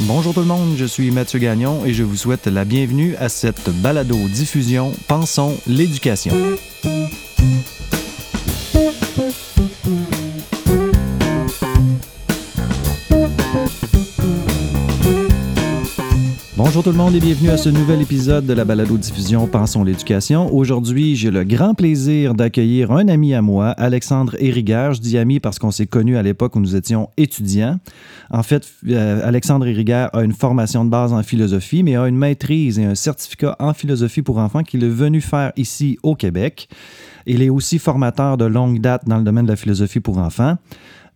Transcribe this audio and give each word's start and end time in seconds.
Bonjour 0.00 0.34
tout 0.34 0.40
le 0.40 0.46
monde, 0.46 0.74
je 0.76 0.84
suis 0.84 1.10
Mathieu 1.10 1.38
Gagnon 1.38 1.86
et 1.86 1.94
je 1.94 2.02
vous 2.02 2.16
souhaite 2.16 2.46
la 2.46 2.66
bienvenue 2.66 3.16
à 3.16 3.30
cette 3.30 3.70
balado-diffusion 3.70 4.92
Pensons 5.08 5.56
l'éducation. 5.66 6.32
Tout 16.86 16.92
le 16.92 16.98
monde 16.98 17.16
et 17.16 17.20
bienvenue 17.20 17.50
à 17.50 17.56
ce 17.56 17.68
nouvel 17.68 18.00
épisode 18.00 18.46
de 18.46 18.52
la 18.52 18.64
balado-diffusion 18.64 19.48
Pensons 19.48 19.82
l'éducation. 19.82 20.54
Aujourd'hui, 20.54 21.16
j'ai 21.16 21.32
le 21.32 21.42
grand 21.42 21.74
plaisir 21.74 22.32
d'accueillir 22.32 22.92
un 22.92 23.08
ami 23.08 23.34
à 23.34 23.42
moi, 23.42 23.70
Alexandre 23.70 24.36
Hériguer. 24.38 24.90
Je 24.92 25.00
dis 25.00 25.18
ami 25.18 25.40
parce 25.40 25.58
qu'on 25.58 25.72
s'est 25.72 25.88
connus 25.88 26.16
à 26.16 26.22
l'époque 26.22 26.54
où 26.54 26.60
nous 26.60 26.76
étions 26.76 27.10
étudiants. 27.16 27.80
En 28.30 28.44
fait, 28.44 28.70
euh, 28.86 29.26
Alexandre 29.26 29.66
Hériguer 29.66 30.06
a 30.12 30.22
une 30.22 30.32
formation 30.32 30.84
de 30.84 30.90
base 30.90 31.12
en 31.12 31.24
philosophie, 31.24 31.82
mais 31.82 31.96
a 31.96 32.06
une 32.06 32.16
maîtrise 32.16 32.78
et 32.78 32.84
un 32.84 32.94
certificat 32.94 33.56
en 33.58 33.74
philosophie 33.74 34.22
pour 34.22 34.38
enfants 34.38 34.62
qu'il 34.62 34.84
est 34.84 34.88
venu 34.88 35.20
faire 35.20 35.50
ici 35.56 35.98
au 36.04 36.14
Québec. 36.14 36.68
Il 37.26 37.42
est 37.42 37.50
aussi 37.50 37.80
formateur 37.80 38.36
de 38.36 38.44
longue 38.44 38.80
date 38.80 39.08
dans 39.08 39.18
le 39.18 39.24
domaine 39.24 39.46
de 39.46 39.50
la 39.50 39.56
philosophie 39.56 39.98
pour 39.98 40.18
enfants 40.18 40.56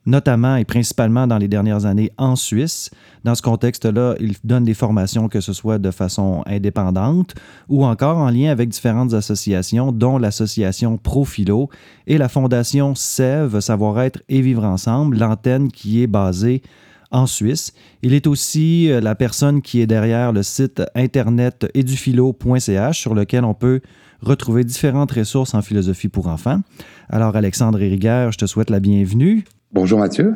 notamment 0.07 0.57
et 0.57 0.65
principalement 0.65 1.27
dans 1.27 1.39
les 1.39 1.49
dernières 1.49 1.87
années 1.87 2.11
en 2.17 2.37
Suisse. 2.37 2.91
Dans 3.25 3.35
ce 3.35 3.43
contexte-là, 3.43 4.15
il 4.21 4.35
donne 4.45 4.65
des 4.65 4.75
formations, 4.75 5.29
que 5.29 5.41
ce 5.41 5.53
soit 5.53 5.79
de 5.79 5.91
façon 5.91 6.43
indépendante 6.47 7.35
ou 7.69 7.85
encore 7.85 8.19
en 8.19 8.31
lien 8.31 8.51
avec 8.51 8.69
différentes 8.69 9.13
associations, 9.13 9.93
dont 9.93 10.19
l'association 10.19 10.97
Profilo 10.97 11.69
et 12.07 12.19
la 12.19 12.29
fondation 12.29 12.95
SEV, 12.95 13.61
Savoir-être 13.61 14.23
et 14.29 14.41
Vivre 14.41 14.65
Ensemble, 14.65 15.19
l'antenne 15.19 15.71
qui 15.71 16.03
est 16.03 16.07
basée 16.07 16.63
en 17.11 17.27
Suisse. 17.27 17.73
Il 18.03 18.15
est 18.15 18.27
aussi 18.27 18.91
euh, 18.91 19.01
la 19.01 19.15
personne 19.15 19.63
qui 19.63 19.81
est 19.81 19.87
derrière 19.87 20.33
le 20.33 20.43
site 20.43 20.83
internet 20.95 21.69
edufilo.ch 21.75 23.01
sur 23.01 23.15
lequel 23.15 23.45
on 23.45 23.55
peut 23.55 23.81
retrouver 24.23 24.65
différentes 24.65 25.13
ressources 25.13 25.55
en 25.55 25.63
philosophie 25.63 26.09
pour 26.09 26.29
enfants. 26.29 26.61
Alors 27.09 27.35
Alexandre 27.37 27.83
Hériguer, 27.83 28.29
je 28.33 28.39
te 28.39 28.47
souhaite 28.47 28.71
la 28.71 28.81
bienvenue. 28.81 29.45
Bonjour 29.73 30.01
Mathieu. 30.01 30.35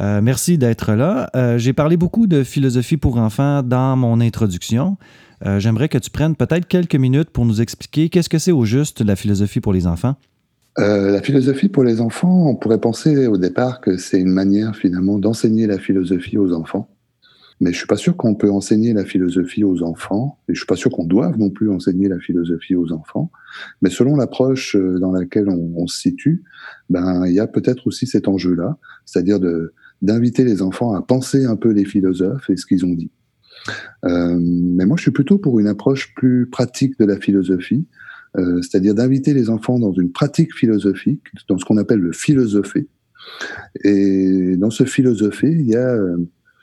Euh, 0.00 0.20
merci 0.20 0.58
d'être 0.58 0.94
là. 0.94 1.30
Euh, 1.36 1.56
j'ai 1.56 1.72
parlé 1.72 1.96
beaucoup 1.96 2.26
de 2.26 2.42
philosophie 2.42 2.96
pour 2.96 3.16
enfants 3.16 3.62
dans 3.62 3.96
mon 3.96 4.20
introduction. 4.20 4.96
Euh, 5.46 5.60
j'aimerais 5.60 5.88
que 5.88 5.98
tu 5.98 6.10
prennes 6.10 6.34
peut-être 6.34 6.66
quelques 6.66 6.96
minutes 6.96 7.30
pour 7.30 7.44
nous 7.44 7.60
expliquer 7.60 8.08
qu'est-ce 8.08 8.28
que 8.28 8.38
c'est 8.38 8.50
au 8.50 8.64
juste 8.64 9.00
la 9.00 9.14
philosophie 9.14 9.60
pour 9.60 9.72
les 9.72 9.86
enfants. 9.86 10.16
la 10.78 11.22
philosophie 11.22 11.68
pour 11.68 11.84
les 11.84 12.00
enfants, 12.00 12.48
on 12.48 12.56
pourrait 12.56 12.80
penser 12.80 13.28
au 13.28 13.36
départ 13.36 13.80
que 13.80 13.96
c'est 13.98 14.18
une 14.18 14.32
manière 14.32 14.74
finalement 14.74 15.16
d'enseigner 15.16 15.68
la 15.68 15.78
philosophie 15.78 16.36
aux 16.36 16.52
enfants. 16.52 16.88
Mais 17.60 17.70
je 17.72 17.76
suis 17.76 17.86
pas 17.86 17.96
sûr 17.96 18.16
qu'on 18.16 18.34
peut 18.34 18.50
enseigner 18.50 18.92
la 18.92 19.04
philosophie 19.04 19.62
aux 19.62 19.84
enfants, 19.84 20.38
et 20.48 20.54
je 20.54 20.58
suis 20.58 20.66
pas 20.66 20.74
sûr 20.74 20.90
qu'on 20.90 21.04
doive 21.04 21.38
non 21.38 21.50
plus 21.50 21.70
enseigner 21.70 22.08
la 22.08 22.18
philosophie 22.18 22.74
aux 22.74 22.90
enfants. 22.90 23.30
Mais 23.82 23.90
selon 23.90 24.16
l'approche 24.16 24.74
dans 24.76 25.12
laquelle 25.12 25.48
on, 25.48 25.86
se 25.86 26.00
situe, 26.00 26.42
ben 26.90 27.26
il 27.26 27.32
y 27.32 27.40
a 27.40 27.46
peut-être 27.46 27.86
aussi 27.86 28.06
cet 28.06 28.28
enjeu-là, 28.28 28.78
c'est-à-dire 29.04 29.38
d'inviter 30.00 30.44
les 30.44 30.62
enfants 30.62 30.94
à 30.94 31.02
penser 31.02 31.44
un 31.44 31.56
peu 31.56 31.70
les 31.70 31.84
philosophes 31.84 32.50
et 32.50 32.56
ce 32.56 32.66
qu'ils 32.66 32.84
ont 32.84 32.94
dit. 32.94 33.10
Euh, 34.04 34.38
mais 34.40 34.86
moi, 34.86 34.96
je 34.96 35.02
suis 35.02 35.10
plutôt 35.10 35.38
pour 35.38 35.60
une 35.60 35.68
approche 35.68 36.14
plus 36.14 36.46
pratique 36.46 36.98
de 36.98 37.04
la 37.04 37.16
philosophie, 37.18 37.86
euh, 38.36 38.60
c'est-à-dire 38.62 38.94
d'inviter 38.94 39.34
les 39.34 39.50
enfants 39.50 39.78
dans 39.78 39.92
une 39.92 40.10
pratique 40.10 40.54
philosophique, 40.54 41.22
dans 41.48 41.58
ce 41.58 41.64
qu'on 41.64 41.76
appelle 41.76 42.00
le 42.00 42.12
philosopher. 42.12 42.88
Et 43.84 44.56
dans 44.56 44.70
ce 44.70 44.84
philosopher, 44.84 45.50
il 45.50 45.68
y 45.68 45.76
a 45.76 45.94
euh, 45.94 46.16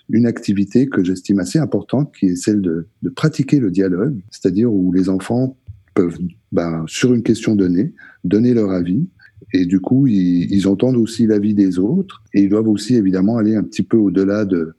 une 0.09 0.25
activité 0.25 0.87
que 0.87 1.03
j'estime 1.03 1.39
assez 1.39 1.59
importante, 1.59 2.13
qui 2.17 2.27
est 2.27 2.35
celle 2.35 2.61
de, 2.61 2.87
de 3.01 3.09
pratiquer 3.09 3.59
le 3.59 3.71
dialogue, 3.71 4.19
c'est-à-dire 4.31 4.71
où 4.73 4.91
les 4.91 5.09
enfants 5.09 5.57
peuvent, 5.93 6.17
ben, 6.51 6.83
sur 6.87 7.13
une 7.13 7.23
question 7.23 7.55
donnée, 7.55 7.93
donner 8.23 8.53
leur 8.53 8.71
avis, 8.71 9.07
et 9.53 9.65
du 9.65 9.79
coup, 9.79 10.07
ils, 10.07 10.67
entendent 10.67 10.97
aussi 10.97 11.25
l'avis 11.25 11.53
des 11.53 11.79
autres, 11.79 12.21
et 12.33 12.43
ils 12.43 12.49
doivent 12.49 12.67
aussi 12.67 12.95
évidemment 12.95 13.37
aller 13.37 13.55
un 13.55 13.63
petit 13.63 13.83
peu 13.83 13.97
au-delà 13.97 14.45
de, 14.45 14.75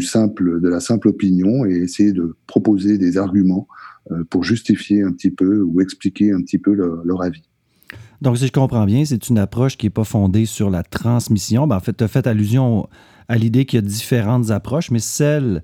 simple, 0.00 0.60
de 0.60 0.68
la 0.68 0.80
simple 0.80 1.08
opinion 1.08 1.66
et 1.66 1.76
essayer 1.76 2.12
de 2.12 2.34
proposer 2.46 2.98
des 2.98 3.18
arguments 3.18 3.68
euh, 4.10 4.24
pour 4.30 4.44
justifier 4.44 5.02
un 5.02 5.12
petit 5.12 5.30
peu 5.30 5.60
ou 5.60 5.80
expliquer 5.80 6.32
un 6.32 6.40
petit 6.40 6.58
peu 6.58 6.72
leur, 6.72 7.04
leur 7.04 7.22
avis. 7.22 7.42
Donc, 8.22 8.38
si 8.38 8.46
je 8.46 8.52
comprends 8.52 8.86
bien, 8.86 9.04
c'est 9.04 9.28
une 9.28 9.38
approche 9.38 9.76
qui 9.76 9.86
n'est 9.86 9.90
pas 9.90 10.04
fondée 10.04 10.46
sur 10.46 10.70
la 10.70 10.82
transmission. 10.82 11.66
Ben, 11.66 11.76
en 11.76 11.80
fait, 11.80 11.96
tu 11.96 12.04
as 12.04 12.08
fait 12.08 12.26
allusion 12.26 12.88
à 13.28 13.36
l'idée 13.36 13.64
qu'il 13.64 13.78
y 13.78 13.82
a 13.82 13.86
différentes 13.86 14.50
approches, 14.50 14.90
mais 14.90 14.98
celle 14.98 15.62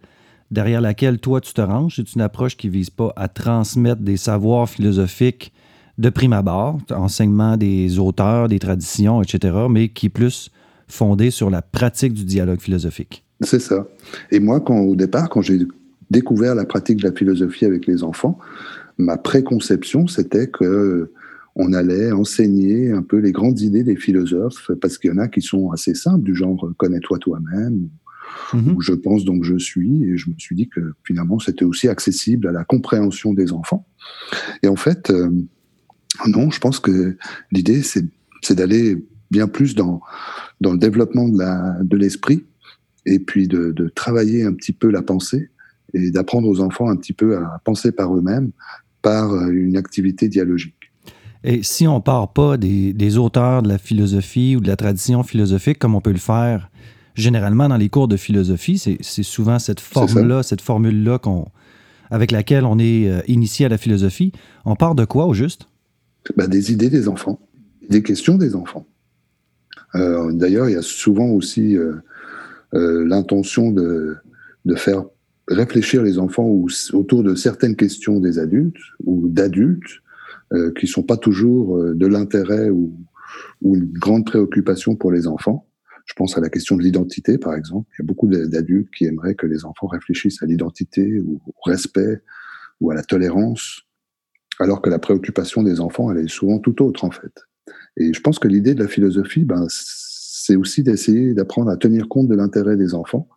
derrière 0.51 0.81
laquelle 0.81 1.19
toi 1.19 1.41
tu 1.41 1.53
te 1.53 1.61
ranges, 1.61 1.97
c'est 1.97 2.15
une 2.15 2.21
approche 2.21 2.57
qui 2.57 2.69
ne 2.69 2.73
vise 2.73 2.91
pas 2.91 3.13
à 3.17 3.29
transmettre 3.29 4.03
des 4.03 4.17
savoirs 4.17 4.69
philosophiques 4.69 5.53
de 5.99 6.11
prime 6.11 6.33
abord, 6.33 6.79
enseignement 6.91 7.57
des 7.57 7.99
auteurs, 7.99 8.49
des 8.49 8.59
traditions, 8.59 9.23
etc., 9.23 9.57
mais 9.71 9.89
qui 9.89 10.07
est 10.07 10.11
plus 10.11 10.51
fondée 10.89 11.31
sur 11.31 11.51
la 11.51 11.63
pratique 11.63 12.13
du 12.13 12.25
dialogue 12.25 12.61
philosophique. 12.61 13.25
C'est 13.41 13.61
ça. 13.61 13.87
Et 14.31 14.41
moi, 14.41 14.61
quand, 14.61 14.79
au 14.79 14.97
départ, 14.97 15.29
quand 15.29 15.43
j'ai 15.43 15.61
découvert 16.11 16.55
la 16.55 16.65
pratique 16.65 16.99
de 16.99 17.09
la 17.09 17.13
philosophie 17.13 17.65
avec 17.65 17.87
les 17.87 18.03
enfants, 18.03 18.39
ma 18.99 19.17
préconception, 19.17 20.07
c'était 20.07 20.49
que 20.49 21.13
on 21.59 21.73
allait 21.73 22.13
enseigner 22.13 22.93
un 22.93 23.03
peu 23.03 23.17
les 23.17 23.33
grandes 23.33 23.61
idées 23.61 23.83
des 23.83 23.97
philosophes, 23.97 24.71
parce 24.81 24.99
qu'il 24.99 25.11
y 25.11 25.15
en 25.15 25.19
a 25.19 25.27
qui 25.27 25.41
sont 25.41 25.71
assez 25.71 25.95
simples, 25.95 26.23
du 26.23 26.35
genre 26.35 26.71
connais-toi 26.77 27.19
toi-même, 27.19 27.89
mhm. 28.53 28.77
ou 28.77 28.83
je 28.83 28.93
pense 28.93 29.25
donc 29.25 29.43
je 29.43 29.57
suis, 29.57 30.05
et 30.05 30.19
je 30.19 30.29
me 30.29 30.35
suis 30.37 30.55
dit 30.55 30.69
que 30.69 30.93
finalement 31.03 31.39
c'était 31.39 31.65
aussi 31.65 31.89
accessible 31.89 32.47
à 32.47 32.53
la 32.53 32.65
compréhension 32.65 33.33
des 33.33 33.53
enfants. 33.53 33.87
Et 34.63 34.69
en 34.69 34.77
fait, 34.77 35.09
euh, 35.09 35.31
non, 36.27 36.51
je 36.51 36.61
pense 36.61 36.81
que 36.81 37.17
l'idée 37.53 37.83
c'est 37.83 38.55
d'aller 38.55 39.05
bien 39.31 39.49
plus 39.49 39.75
dans, 39.75 40.01
dans 40.61 40.73
le 40.73 40.79
développement 40.79 41.29
de 41.29 41.97
l'esprit, 41.97 42.37
de 42.37 43.13
et 43.13 43.19
puis 43.19 43.49
de, 43.49 43.73
de 43.73 43.89
travailler 43.89 44.45
un 44.45 44.53
petit 44.53 44.73
peu 44.73 44.91
la 44.91 45.03
pensée, 45.03 45.51
et 45.95 46.11
d'apprendre 46.11 46.49
aux 46.49 46.61
enfants 46.61 46.89
un 46.89 46.97
petit 46.97 47.13
peu 47.13 47.37
à 47.37 47.61
penser 47.65 47.93
par 47.93 48.15
eux-mêmes 48.15 48.51
par 49.03 49.33
une 49.51 49.77
activité 49.77 50.29
dialogique. 50.29 50.93
Et 51.45 51.63
si 51.63 51.87
on 51.87 51.97
ne 51.97 52.01
part 52.01 52.33
pas 52.33 52.57
des, 52.57 53.19
auteurs 53.19 53.63
de 53.63 53.69
la 53.69 53.79
philosophie 53.79 54.57
ou 54.57 54.61
de 54.61 54.67
la 54.67 54.77
tradition 54.77 55.23
philosophique 55.23 55.79
comme 55.79 55.95
on 55.95 56.01
peut 56.01 56.13
le 56.13 56.19
faire 56.19 56.71
généralement 57.15 57.69
dans 57.69 57.77
les 57.77 57.89
cours 57.89 58.09
de 58.09 58.17
philosophie, 58.17 58.79
c'est 58.79 59.23
souvent 59.23 59.59
cette 59.59 59.81
forme-là, 59.81 60.43
cette 60.43 60.61
formule-là 60.61 61.19
avec 62.11 62.31
laquelle 62.31 62.65
on 62.65 62.79
est 62.79 63.09
euh, 63.09 63.23
initié 63.27 63.67
à 63.67 63.69
la 63.71 63.79
philosophie. 63.79 64.33
On 64.65 64.77
part 64.77 64.95
de 64.95 65.05
quoi 65.07 65.27
au 65.27 65.33
juste? 65.33 65.67
Ben, 66.37 66.49
des 66.49 66.73
idées 66.73 66.91
des 66.91 67.09
enfants, 67.09 67.41
des 67.89 68.03
questions 68.03 68.37
des 68.37 68.57
enfants. 68.57 68.87
Euh, 69.95 70.33
d'ailleurs, 70.33 70.69
il 70.69 70.73
y 70.73 70.79
a 70.79 70.83
souvent 70.83 71.29
aussi 71.29 71.77
euh, 71.77 71.95
l'intention 72.73 73.71
de, 73.71 74.17
de 74.65 74.75
faire 74.75 75.05
réfléchir 75.49 76.03
les 76.03 76.19
enfants 76.19 76.49
autour 76.93 77.23
de 77.23 77.35
certaines 77.35 77.77
questions 77.77 78.21
des 78.21 78.39
adultes 78.39 78.77
ou 79.05 79.29
d'adultes 79.29 80.03
euh, 80.53 80.73
qui 80.73 80.87
sont 80.87 81.03
pas 81.03 81.17
toujours 81.17 81.77
euh, 81.77 81.95
de 81.95 82.07
l'intérêt 82.07 82.71
ou, 82.71 82.93
ou, 83.63 83.77
une 83.77 83.87
grande 83.87 84.27
préoccupation 84.27 84.97
pour 84.97 85.13
les 85.13 85.27
enfants. 85.27 85.67
Je 86.05 86.15
pense 86.15 86.37
à 86.39 86.41
la 86.41 86.49
question 86.49 86.77
de 86.77 86.83
l'identité, 86.83 87.39
par 87.39 87.55
exemple. 87.55 87.89
Il 87.95 88.03
y 88.03 88.05
a 88.05 88.07
beaucoup 88.07 88.29
d'adultes 88.29 88.91
qui 88.97 89.07
aimeraient 89.07 89.35
que 89.35 89.47
les 89.47 89.65
enfants 89.65 89.89
réfléchissent 89.89 90.43
à 90.43 90.47
l'identité 90.47 91.21
ou 91.21 91.41
au 91.47 91.71
respect 91.71 92.23
ou 92.81 92.91
à 92.91 92.95
la 92.95 93.03
tolérance, 93.03 93.83
alors 94.59 94.83
que 94.83 94.91
la 94.91 94.99
préoccupation 94.99 95.63
des 95.63 95.81
enfants, 95.81 96.11
elle 96.11 96.25
est 96.25 96.29
souvent 96.29 96.59
tout 96.59 96.83
autre, 96.83 97.05
en 97.05 97.11
fait. 97.11 97.33
Et 97.97 98.13
je 98.13 98.21
pense 98.21 98.39
que 98.39 98.49
l'idée 98.49 98.75
de 98.75 98.83
la 98.83 98.89
philosophie, 98.89 99.45
ben, 99.45 99.67
c'est 99.69 100.57
aussi 100.57 100.83
d'essayer 100.83 101.35
d'apprendre 101.35 101.71
à 101.71 101.77
tenir 101.77 102.09
compte 102.09 102.29
de 102.29 102.35
l'intérêt 102.35 102.77
des 102.77 102.95
enfants 102.95 103.29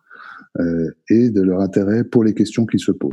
euh, 0.58 0.90
et 1.08 1.30
de 1.30 1.42
leur 1.42 1.60
intérêt 1.60 2.04
pour 2.04 2.24
les 2.24 2.34
questions 2.34 2.66
qui 2.66 2.78
se 2.78 2.92
posent. 2.92 3.10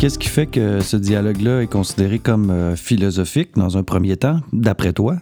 Qu'est-ce 0.00 0.18
qui 0.18 0.28
fait 0.28 0.46
que 0.46 0.80
ce 0.80 0.96
dialogue-là 0.96 1.60
est 1.60 1.70
considéré 1.70 2.18
comme 2.18 2.50
euh, 2.50 2.74
philosophique 2.74 3.50
dans 3.56 3.76
un 3.76 3.82
premier 3.82 4.16
temps, 4.16 4.40
d'après 4.50 4.94
toi? 4.94 5.18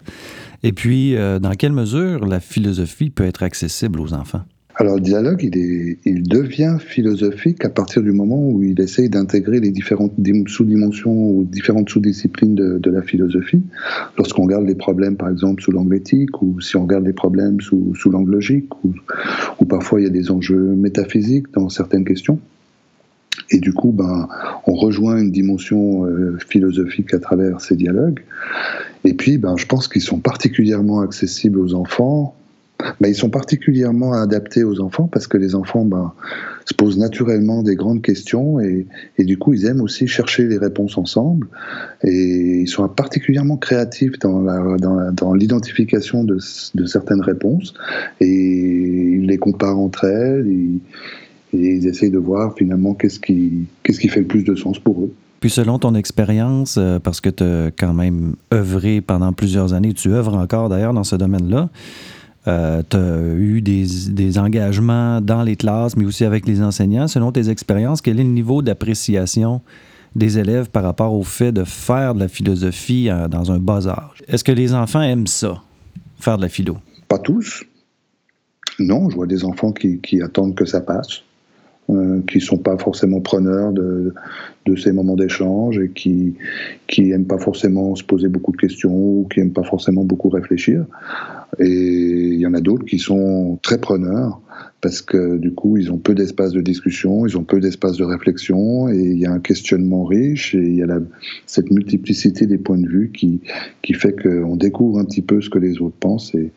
Et 0.63 0.73
puis, 0.73 1.17
euh, 1.17 1.41
dans 1.41 1.51
quelle 1.51 1.73
mesure 1.73 2.25
la 2.25 2.39
philosophie 2.39 3.11
peut 3.11 3.25
être 3.25 3.43
accessible 3.43 4.01
aux 4.01 4.15
enfants? 4.15 4.43
alors 4.81 4.95
le 4.95 5.01
dialogue, 5.01 5.43
il, 5.43 6.23
devient 6.23 6.77
philosophique 6.79 7.65
à 7.65 7.69
partir 7.69 8.01
du 8.01 8.13
moment 8.13 8.39
où 8.49 8.63
il 8.63 8.81
essaye 8.81 9.09
d'intégrer 9.09 9.59
les 9.59 9.73
différentes 9.73 10.13
sous-dimensions 10.47 11.31
ou 11.31 11.43
différentes 11.43 11.89
sous-disciplines 11.89 12.55
de, 12.55 12.91
la 12.91 13.03
philosophie. 13.03 13.61
Lorsqu'on 14.17 14.45
regarde 14.45 14.69
les 14.69 14.77
problèmes, 14.77 15.17
par 15.17 15.31
exemple, 15.31 15.65
sous 15.65 15.73
l'angle 15.73 15.97
éthique, 15.97 16.41
ou 16.43 16.61
si 16.61 16.77
on 16.77 16.83
regarde 16.83 17.05
les 17.05 17.13
problèmes 17.13 17.61
sous, 17.61 17.93
sous 17.97 18.09
l'angle 18.09 18.31
logique, 18.31 18.69
ou, 18.85 19.65
parfois 19.65 20.01
il 20.01 20.05
y 20.05 20.07
a 20.07 20.11
des 20.11 20.31
enjeux 20.31 20.77
métaphysiques 20.77 21.53
dans 21.55 21.69
certaines 21.69 22.05
questions. 22.05 22.39
Et 23.51 23.59
du 23.59 23.73
coup, 23.73 23.93
ben, 23.93 24.29
on 24.67 24.75
rejoint 24.75 25.19
une 25.19 25.31
dimension 25.31 26.05
euh, 26.05 26.39
philosophique 26.49 27.15
à 27.15 27.19
travers 27.19 27.61
ces 27.61 27.77
dialogues. 27.77 28.21
Et 29.05 29.15
puis, 29.15 29.39
ben, 29.39 29.57
je 29.57 29.67
pense 29.67 29.89
qu'ils 29.89 30.03
sont 30.03 30.21
particulièrement 30.21 31.01
accessibles 31.01 31.59
aux 31.59 31.75
enfants. 31.75 32.35
Bah, 33.01 33.09
ils 33.09 33.15
sont 33.17 33.31
particulièrement 33.31 34.13
adaptés 34.13 34.63
aux 34.63 34.81
enfants 34.81 35.09
parce 35.13 35.27
que 35.27 35.37
les 35.37 35.57
enfants 35.57 35.85
ben, 35.85 36.13
se 36.65 36.75
posent 36.75 36.97
naturellement 36.97 37.65
des 37.65 37.75
grandes 37.75 38.03
questions 38.03 38.61
et, 38.61 38.87
du 39.19 39.37
coup 39.37 39.53
ils 39.53 39.67
aiment 39.67 39.81
aussi 39.81 40.07
chercher 40.07 40.47
les 40.47 40.59
réponses 40.59 40.97
ensemble. 40.97 41.49
Et 42.05 42.61
ils 42.61 42.69
sont 42.69 42.89
particulièrement 42.89 43.57
créatifs 43.57 44.21
dans, 44.21 44.41
la, 44.43 44.77
dans, 45.11 45.35
l'identification 45.35 46.23
de, 46.23 46.39
de, 46.75 46.87
certaines 46.87 47.21
réponses. 47.21 47.75
Et 48.21 48.29
ils 48.29 49.27
les 49.27 49.39
comparent 49.39 49.81
entre 49.81 50.05
elles 50.05 50.47
et 51.53 51.77
ils 51.77 51.87
essayent 51.87 52.11
de 52.11 52.19
voir 52.19 52.55
finalement 52.57 52.95
qu'est-ce 52.95 53.21
qui, 53.21 53.67
qu'est-ce 53.83 54.01
qui 54.01 54.09
fait 54.09 54.21
le 54.21 54.27
plus 54.27 54.45
de 54.45 54.55
sens 54.55 54.79
pour 54.79 55.01
eux. 55.03 55.13
Puis 55.41 55.51
selon 55.51 55.79
ton 55.79 55.95
expérience, 55.95 56.77
euh, 56.79 56.99
parce 56.99 57.21
que 57.21 57.31
tu 57.31 57.45
as 57.45 57.71
quand 57.71 57.95
même 57.95 58.35
œuvré 58.53 59.01
pendant 59.01 59.33
plusieurs 59.33 59.73
années, 59.73 59.93
tu 59.93 60.11
œuvres 60.11 60.35
encore 60.35 60.69
d'ailleurs 60.69 60.93
dans 60.93 61.05
ce 61.05 61.17
domaine-là, 61.17 61.71
euh, 62.49 62.83
tu 62.89 62.97
as 62.97 63.35
eu 63.37 63.61
des, 63.61 64.39
engagements 64.39 65.21
dans 65.21 65.43
les 65.43 65.57
classes, 65.57 65.97
mais 65.97 66.05
aussi 66.05 66.25
avec 66.25 66.47
les 66.47 66.63
enseignants. 66.63 67.07
Selon 67.07 67.31
tes 67.31 67.51
expériences, 67.51 68.01
quel 68.01 68.19
est 68.19 68.25
le 68.25 68.31
niveau 68.31 68.63
d'appréciation 68.63 69.61
des 70.17 70.39
élèves 70.39 70.71
par 70.71 70.83
rapport 70.83 71.13
au 71.13 71.23
fait 71.23 71.53
de 71.53 71.65
faire 71.65 72.15
de 72.15 72.21
la 72.21 72.29
philosophie 72.29 73.09
euh, 73.11 73.29
dans 73.29 73.53
un 73.53 73.59
bas 73.59 73.87
âge? 73.87 74.23
Est-ce 74.27 74.45
que 74.45 74.53
les 74.53 74.75
enfants 74.75 75.03
aiment 75.03 75.27
ça, 75.27 75.63
faire 76.19 76.37
de 76.37 76.43
la 76.43 76.49
philo? 76.49 76.79
Pas 77.07 77.19
tous. 77.19 77.65
Non, 78.79 79.11
je 79.11 79.17
vois 79.17 79.27
des 79.27 79.45
enfants 79.45 79.73
qui, 79.73 80.23
attendent 80.23 80.55
que 80.55 80.65
ça 80.65 80.81
passe, 80.81 81.23
euh, 81.91 82.21
qui 82.29 82.39
ne 82.39 82.43
sont 82.43 82.59
pas 82.59 82.77
forcément 82.77 83.21
preneurs 83.21 83.73
de, 83.73 84.13
de 84.67 84.77
ces 84.77 84.93
moments 84.93 85.17
d'échange 85.17 85.79
et 85.79 85.89
qui 85.89 86.35
qui 86.87 87.13
aiment 87.13 87.27
pas 87.27 87.39
forcément 87.39 87.95
se 87.95 88.05
poser 88.05 88.29
beaucoup 88.29 88.53
de 88.53 88.59
questions 88.59 88.95
ou 88.95 89.27
qui 89.33 89.41
aiment 89.41 89.53
pas 89.53 89.63
forcément 89.63 90.05
beaucoup 90.05 90.29
réfléchir. 90.29 90.85
Et 91.59 91.67
il 91.67 92.39
y 92.39 92.47
en 92.47 92.53
a 92.53 92.61
d'autres 92.61 92.85
qui 92.85 92.99
sont 92.99 93.59
très 93.63 93.79
preneurs 93.79 94.41
parce 94.83 95.01
que 95.01 95.39
du 95.39 95.53
coup 95.55 95.79
ils 95.79 95.91
ont 95.91 95.97
peu 95.97 96.15
d'espace 96.15 96.53
de 96.53 96.61
discussion, 96.61 97.27
ils 97.27 97.39
ont 97.39 97.45
peu 97.45 97.59
d'espace 97.59 97.97
de 97.97 98.05
réflexion 98.05 98.89
et 98.91 98.99
il 98.99 99.19
y 99.19 99.25
a 99.25 99.33
un 99.33 99.41
questionnement 99.41 100.05
riche 100.05 100.55
et 100.55 100.63
il 100.63 100.77
y 100.77 100.83
a 100.83 101.01
cette 101.47 101.71
multiplicité 101.71 102.47
des 102.47 102.59
points 102.59 102.79
de 102.79 102.87
vue 102.87 103.11
qui 103.13 103.41
qui 103.83 103.95
fait 103.95 104.15
qu'on 104.15 104.57
découvre 104.57 104.99
un 104.99 105.05
petit 105.05 105.23
peu 105.23 105.41
ce 105.41 105.49
que 105.49 105.59
les 105.59 105.81
autres 105.81 105.97
pensent 105.99 106.35
et 106.35 106.53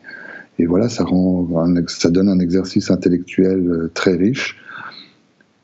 et 0.58 0.66
voilà, 0.66 0.88
ça, 0.88 1.04
rend 1.04 1.48
ça 1.88 2.10
donne 2.10 2.28
un 2.28 2.38
exercice 2.38 2.90
intellectuel 2.90 3.66
euh, 3.66 3.90
très 3.94 4.14
riche 4.14 4.56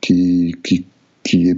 qui, 0.09 0.55
qui, 0.63 0.85
qui 1.23 1.49
est 1.49 1.57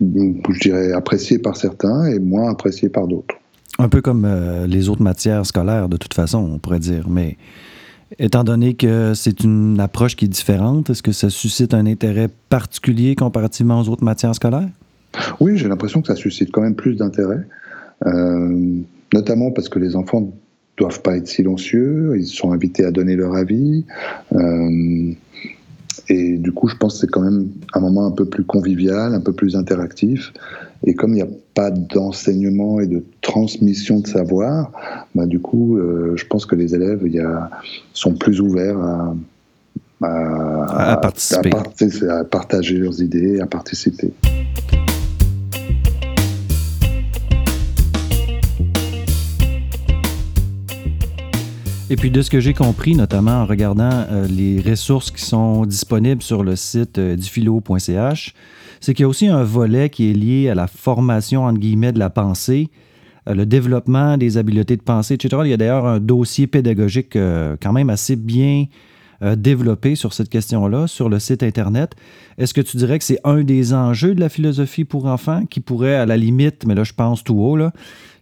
je 0.00 0.60
dirais, 0.60 0.92
apprécié 0.92 1.38
par 1.38 1.56
certains 1.56 2.04
et 2.06 2.18
moins 2.18 2.50
apprécié 2.50 2.88
par 2.88 3.08
d'autres. 3.08 3.34
Un 3.78 3.88
peu 3.88 4.02
comme 4.02 4.24
euh, 4.24 4.66
les 4.66 4.88
autres 4.88 5.02
matières 5.02 5.44
scolaires, 5.44 5.88
de 5.88 5.96
toute 5.96 6.14
façon, 6.14 6.38
on 6.38 6.58
pourrait 6.58 6.78
dire. 6.78 7.08
Mais 7.08 7.36
étant 8.18 8.44
donné 8.44 8.74
que 8.74 9.14
c'est 9.14 9.42
une 9.42 9.80
approche 9.80 10.14
qui 10.14 10.26
est 10.26 10.28
différente, 10.28 10.90
est-ce 10.90 11.02
que 11.02 11.12
ça 11.12 11.30
suscite 11.30 11.74
un 11.74 11.86
intérêt 11.86 12.28
particulier 12.50 13.14
comparativement 13.14 13.80
aux 13.80 13.88
autres 13.88 14.04
matières 14.04 14.34
scolaires? 14.34 14.68
Oui, 15.40 15.56
j'ai 15.56 15.66
l'impression 15.66 16.02
que 16.02 16.08
ça 16.08 16.16
suscite 16.16 16.52
quand 16.52 16.62
même 16.62 16.74
plus 16.74 16.96
d'intérêt, 16.96 17.46
euh, 18.06 18.82
notamment 19.14 19.50
parce 19.50 19.68
que 19.68 19.78
les 19.78 19.96
enfants 19.96 20.30
doivent 20.76 21.00
pas 21.00 21.16
être 21.16 21.26
silencieux, 21.26 22.14
ils 22.18 22.26
sont 22.26 22.52
invités 22.52 22.84
à 22.84 22.90
donner 22.90 23.16
leur 23.16 23.34
avis. 23.34 23.86
Euh, 24.34 25.12
et 26.08 26.36
du 26.38 26.52
coup, 26.52 26.68
je 26.68 26.76
pense 26.76 26.94
que 26.94 27.00
c'est 27.00 27.10
quand 27.10 27.20
même 27.20 27.48
un 27.72 27.80
moment 27.80 28.06
un 28.06 28.10
peu 28.10 28.24
plus 28.24 28.44
convivial, 28.44 29.14
un 29.14 29.20
peu 29.20 29.32
plus 29.32 29.56
interactif. 29.56 30.32
Et 30.84 30.94
comme 30.94 31.12
il 31.12 31.16
n'y 31.16 31.22
a 31.22 31.28
pas 31.54 31.70
d'enseignement 31.70 32.80
et 32.80 32.86
de 32.86 33.04
transmission 33.22 34.00
de 34.00 34.06
savoir, 34.06 34.70
bah, 35.14 35.26
du 35.26 35.40
coup, 35.40 35.78
euh, 35.78 36.14
je 36.16 36.26
pense 36.26 36.46
que 36.46 36.54
les 36.54 36.74
élèves 36.74 37.06
y 37.06 37.18
a, 37.18 37.50
sont 37.92 38.14
plus 38.14 38.40
ouverts 38.40 38.78
à, 38.78 39.14
à, 40.02 40.96
participer. 40.98 41.50
à, 42.08 42.24
partager 42.24 42.78
leurs 42.78 43.00
idées, 43.00 43.40
à 43.40 43.46
participer. 43.46 44.12
Et 51.88 51.94
puis 51.94 52.10
de 52.10 52.20
ce 52.20 52.30
que 52.30 52.40
j'ai 52.40 52.52
compris, 52.52 52.96
notamment 52.96 53.42
en 53.42 53.46
regardant 53.46 53.90
euh, 53.92 54.26
les 54.26 54.60
ressources 54.60 55.12
qui 55.12 55.22
sont 55.22 55.64
disponibles 55.66 56.20
sur 56.20 56.42
le 56.42 56.56
site 56.56 56.98
euh, 56.98 57.14
duphilo.ch, 57.14 58.34
c'est 58.80 58.92
qu'il 58.92 59.04
y 59.04 59.06
a 59.06 59.08
aussi 59.08 59.28
un 59.28 59.44
volet 59.44 59.88
qui 59.88 60.10
est 60.10 60.12
lié 60.12 60.48
à 60.48 60.56
la 60.56 60.66
formation, 60.66 61.44
entre 61.44 61.60
guillemets, 61.60 61.92
de 61.92 62.00
la 62.00 62.10
pensée, 62.10 62.70
euh, 63.28 63.34
le 63.34 63.46
développement 63.46 64.16
des 64.16 64.36
habiletés 64.36 64.76
de 64.76 64.82
pensée, 64.82 65.14
etc. 65.14 65.42
Il 65.44 65.50
y 65.50 65.52
a 65.52 65.56
d'ailleurs 65.56 65.86
un 65.86 66.00
dossier 66.00 66.48
pédagogique 66.48 67.16
quand 67.62 67.72
même 67.72 67.90
assez 67.90 68.16
bien 68.16 68.66
développé 69.22 69.94
sur 69.94 70.12
cette 70.12 70.28
question-là 70.28 70.86
sur 70.88 71.08
le 71.08 71.18
site 71.18 71.42
Internet. 71.42 71.94
Est-ce 72.36 72.52
que 72.52 72.60
tu 72.60 72.76
dirais 72.76 72.98
que 72.98 73.04
c'est 73.04 73.20
un 73.24 73.44
des 73.44 73.72
enjeux 73.72 74.14
de 74.14 74.20
la 74.20 74.28
philosophie 74.28 74.84
pour 74.84 75.06
enfants 75.06 75.46
qui 75.46 75.60
pourrait, 75.60 75.94
à 75.94 76.04
la 76.04 76.18
limite, 76.18 76.66
mais 76.66 76.74
là 76.74 76.84
je 76.84 76.92
pense 76.92 77.24
tout 77.24 77.40
haut, 77.40 77.56
là, 77.56 77.72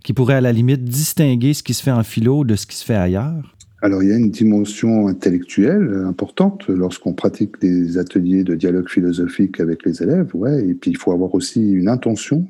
qui 0.05 0.13
pourrait 0.13 0.35
à 0.35 0.41
la 0.41 0.53
limite 0.53 0.85
distinguer 0.85 1.55
ce 1.55 1.65
qui 1.65 1.75
se 1.75 1.83
fait 1.83 1.91
en 1.91 2.05
philo 2.05 2.45
de 2.45 2.55
ce 2.55 2.67
qui 2.67 2.77
se 2.77 2.85
fait 2.85 2.95
ailleurs? 2.95 3.54
Alors 3.85 4.03
il 4.03 4.09
y 4.09 4.13
a 4.13 4.17
une 4.17 4.31
dimension 4.31 5.09
intellectuelle 5.09 6.05
importante 6.07 6.69
lorsqu'on 6.69 7.13
pratique 7.13 7.61
des 7.61 7.99
ateliers 7.99 8.43
de 8.43 8.55
dialogue 8.55 8.89
philosophique 8.89 9.61
avec 9.61 9.85
les 9.85 10.03
élèves, 10.03 10.35
ouais, 10.35 10.67
et 10.67 10.73
puis 10.73 10.91
il 10.91 10.97
faut 10.97 11.13
avoir 11.13 11.35
aussi 11.35 11.71
une 11.71 11.89
intention 11.89 12.49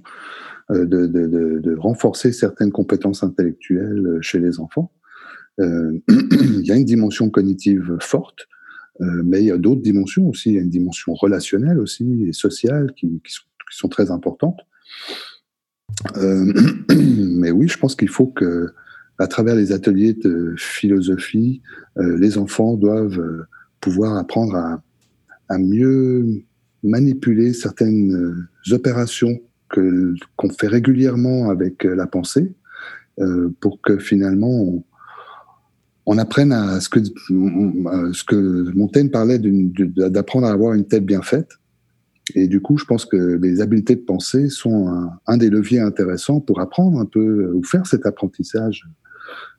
euh, 0.71 0.87
de, 0.87 1.75
renforcer 1.77 2.31
certaines 2.31 2.71
compétences 2.71 3.25
intellectuelles 3.25 4.19
chez 4.21 4.39
les 4.39 4.61
enfants. 4.61 4.93
Euh, 5.59 5.99
il 6.09 6.65
y 6.67 6.71
a 6.71 6.77
une 6.77 6.85
dimension 6.85 7.29
cognitive 7.31 7.97
forte, 8.01 8.47
euh, 9.01 9.23
mais 9.25 9.41
il 9.41 9.47
y 9.47 9.51
a 9.51 9.59
d'autres 9.59 9.83
dimensions 9.83 10.29
aussi. 10.29 10.51
Il 10.51 10.55
y 10.55 10.59
a 10.59 10.63
une 10.63 10.71
dimension 10.71 11.15
relationnelle 11.15 11.81
aussi 11.81 12.27
et 12.29 12.33
sociale 12.33 12.93
qui, 12.95 13.21
sont, 13.71 13.89
très 13.89 14.13
importantes. 14.13 14.61
mais 16.17 17.51
oui, 17.51 17.67
je 17.67 17.77
pense 17.77 17.97
qu'il 17.97 18.09
faut 18.09 18.29
que 18.29 18.73
à 19.19 19.27
travers 19.27 19.55
les 19.55 19.73
ateliers 19.73 20.15
de 20.15 20.55
philosophie, 20.57 21.63
euh, 21.99 22.19
les 22.19 22.39
enfants 22.39 22.75
doivent 22.75 23.19
euh, 23.19 23.47
pouvoir 23.81 24.17
apprendre 24.17 24.57
à, 24.57 24.81
mieux 25.59 26.43
manipuler 26.83 27.53
certaines 27.53 28.13
euh, 28.13 28.75
opérations 28.75 29.39
qu'on 29.71 30.51
fait 30.51 30.67
régulièrement 30.67 31.51
avec 31.51 31.83
la 31.83 32.07
pensée, 32.07 32.53
pour 33.61 33.81
que 33.81 33.99
finalement 33.99 34.85
on, 36.07 36.19
apprenne 36.19 36.53
à 36.53 36.81
ce 36.81 36.89
que 36.89 37.01
ce 37.03 38.25
que 38.25 38.73
Montaigne 38.73 39.11
parlait 39.11 39.41
d'apprendre 39.41 40.47
à 40.47 40.53
avoir 40.53 40.75
une 40.75 40.87
tête 40.87 41.05
bien 41.05 41.23
faite. 41.23 41.59
Et 42.35 42.49
du 42.49 42.61
coup, 42.61 42.79
je 42.79 42.85
pense 42.85 43.05
que 43.05 43.39
les 43.43 43.61
habiletés 43.61 43.97
de 43.97 44.01
pensée 44.01 44.49
sont 44.49 44.89
un, 44.89 45.11
un 45.27 45.37
des 45.37 45.51
leviers 45.51 45.81
intéressants 45.81 46.41
pour 46.41 46.61
apprendre 46.61 46.99
un 46.99 47.05
peu 47.05 47.53
ou 47.53 47.63
faire 47.63 47.87
cet 47.87 48.07
apprentissage 48.07 48.89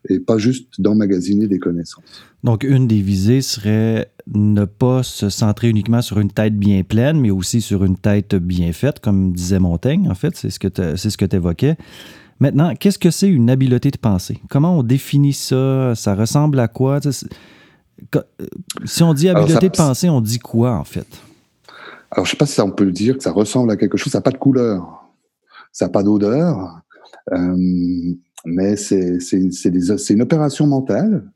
et 0.10 0.20
pas 0.20 0.38
juste 0.38 0.80
d'emmagasiner 0.80 1.48
des 1.48 1.60
connaissances. 1.60 2.04
Donc, 2.44 2.64
une 2.64 2.88
des 2.88 3.02
visées 3.02 3.42
serait 3.42 4.12
ne 4.34 4.66
pas 4.66 5.04
se 5.04 5.30
centrer 5.30 5.70
uniquement 5.70 6.02
sur 6.02 6.20
une 6.20 6.32
tête 6.32 6.58
bien 6.58 6.84
pleine, 6.84 7.20
mais 7.20 7.32
aussi 7.32 7.62
sur 7.62 7.84
une 7.84 7.98
tête 7.98 8.36
bien 8.36 8.72
faite, 8.74 9.00
comme 9.00 9.34
disait 9.34 9.60
Montaigne, 9.60 10.10
en 10.10 10.16
fait, 10.16 10.36
c'est 10.36 10.50
ce 10.50 10.60
que 10.60 11.26
tu 11.26 11.36
évoquais. 11.36 11.78
Maintenant, 12.40 12.74
qu'est-ce 12.76 13.00
que 13.00 13.12
c'est 13.12 13.30
une 13.30 13.50
habileté 13.50 13.92
de 13.92 13.98
pensée? 13.98 14.40
Comment 14.50 14.78
on 14.78 14.84
définit 14.84 15.34
ça? 15.34 15.94
Ça 15.96 16.16
ressemble 16.16 16.60
à 16.60 16.68
quoi? 16.68 17.00
Si 18.86 19.04
on 19.04 19.14
dit 19.14 19.30
habileté 19.30 19.70
de 19.70 19.76
pensée, 19.76 20.10
on 20.10 20.22
dit 20.22 20.40
quoi, 20.40 20.76
en 20.76 20.84
fait? 20.84 21.08
Alors, 22.16 22.26
je 22.26 22.32
sais 22.32 22.38
pas 22.38 22.46
si 22.46 22.62
on 22.62 22.72
peut 22.72 22.92
dire 22.92 23.18
que 23.18 23.24
ça 23.24 23.34
ressemble 23.34 23.72
à 23.72 23.76
quelque 23.76 23.98
chose. 23.98 24.14
Ça 24.14 24.20
n'a 24.20 24.24
pas 24.24 24.32
de 24.32 24.38
couleur, 24.38 25.06
ça 25.74 25.86
n'a 25.86 25.90
pas 25.90 26.02
d'odeur. 26.02 26.82
Euh, 27.34 28.16
mais 28.46 28.78
c'est 28.78 29.20
une 30.10 30.22
opération 30.22 30.66
mentale 30.66 31.30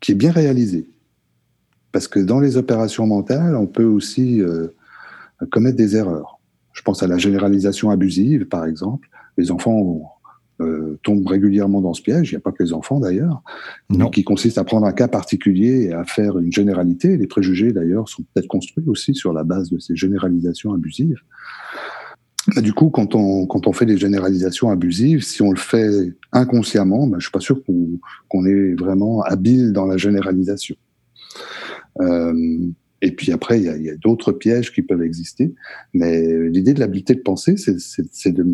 qui 0.00 0.12
est 0.12 0.16
bien 0.16 0.32
réalisée. 0.32 0.90
Parce 1.92 2.08
que 2.08 2.18
dans 2.18 2.40
les 2.40 2.56
opérations 2.56 3.06
mentales, 3.06 3.54
on 3.54 3.66
peut 3.68 3.84
aussi 3.84 4.40
euh, 4.40 4.68
commettre 5.52 5.76
des 5.76 5.94
erreurs. 5.96 6.40
Je 6.72 6.82
pense 6.82 7.04
à 7.04 7.06
la 7.06 7.18
généralisation 7.18 7.90
abusive, 7.90 8.46
par 8.46 8.64
exemple. 8.64 9.08
Les 9.36 9.52
enfants 9.52 10.19
euh, 10.60 10.98
tombent 11.02 11.26
régulièrement 11.26 11.80
dans 11.80 11.94
ce 11.94 12.02
piège. 12.02 12.30
Il 12.30 12.34
n'y 12.34 12.38
a 12.38 12.40
pas 12.40 12.52
que 12.52 12.62
les 12.62 12.72
enfants 12.72 13.00
d'ailleurs, 13.00 13.42
qui 14.12 14.24
consiste 14.24 14.58
à 14.58 14.64
prendre 14.64 14.86
un 14.86 14.92
cas 14.92 15.08
particulier 15.08 15.88
et 15.88 15.92
à 15.92 16.04
faire 16.04 16.38
une 16.38 16.52
généralité. 16.52 17.16
Les 17.16 17.26
préjugés 17.26 17.72
d'ailleurs 17.72 18.08
sont 18.08 18.22
peut-être 18.34 18.48
construits 18.48 18.84
aussi 18.86 19.14
sur 19.14 19.32
la 19.32 19.44
base 19.44 19.70
de 19.70 19.78
ces 19.78 19.96
généralisations 19.96 20.72
abusives. 20.72 21.20
Bah, 22.54 22.62
du 22.62 22.72
coup, 22.72 22.90
quand 22.90 23.14
on, 23.14 23.46
quand 23.46 23.66
on 23.66 23.72
fait 23.72 23.86
des 23.86 23.98
généralisations 23.98 24.70
abusives, 24.70 25.22
si 25.22 25.42
on 25.42 25.50
le 25.50 25.58
fait 25.58 26.14
inconsciemment, 26.32 27.06
bah, 27.06 27.18
je 27.18 27.24
suis 27.24 27.32
pas 27.32 27.40
sûr 27.40 27.62
qu'on 28.28 28.46
est 28.46 28.74
vraiment 28.74 29.22
habile 29.22 29.72
dans 29.72 29.86
la 29.86 29.96
généralisation. 29.96 30.76
Euh, 32.00 32.58
et 33.02 33.12
puis 33.12 33.32
après, 33.32 33.58
il 33.58 33.64
y 33.64 33.68
a, 33.68 33.76
y 33.76 33.90
a 33.90 33.96
d'autres 33.96 34.32
pièges 34.32 34.72
qui 34.72 34.82
peuvent 34.82 35.02
exister. 35.02 35.54
Mais 35.94 36.48
l'idée 36.48 36.74
de 36.74 36.80
l'habileté 36.80 37.14
de 37.14 37.20
penser, 37.20 37.56
c'est 37.56 38.32
de, 38.32 38.44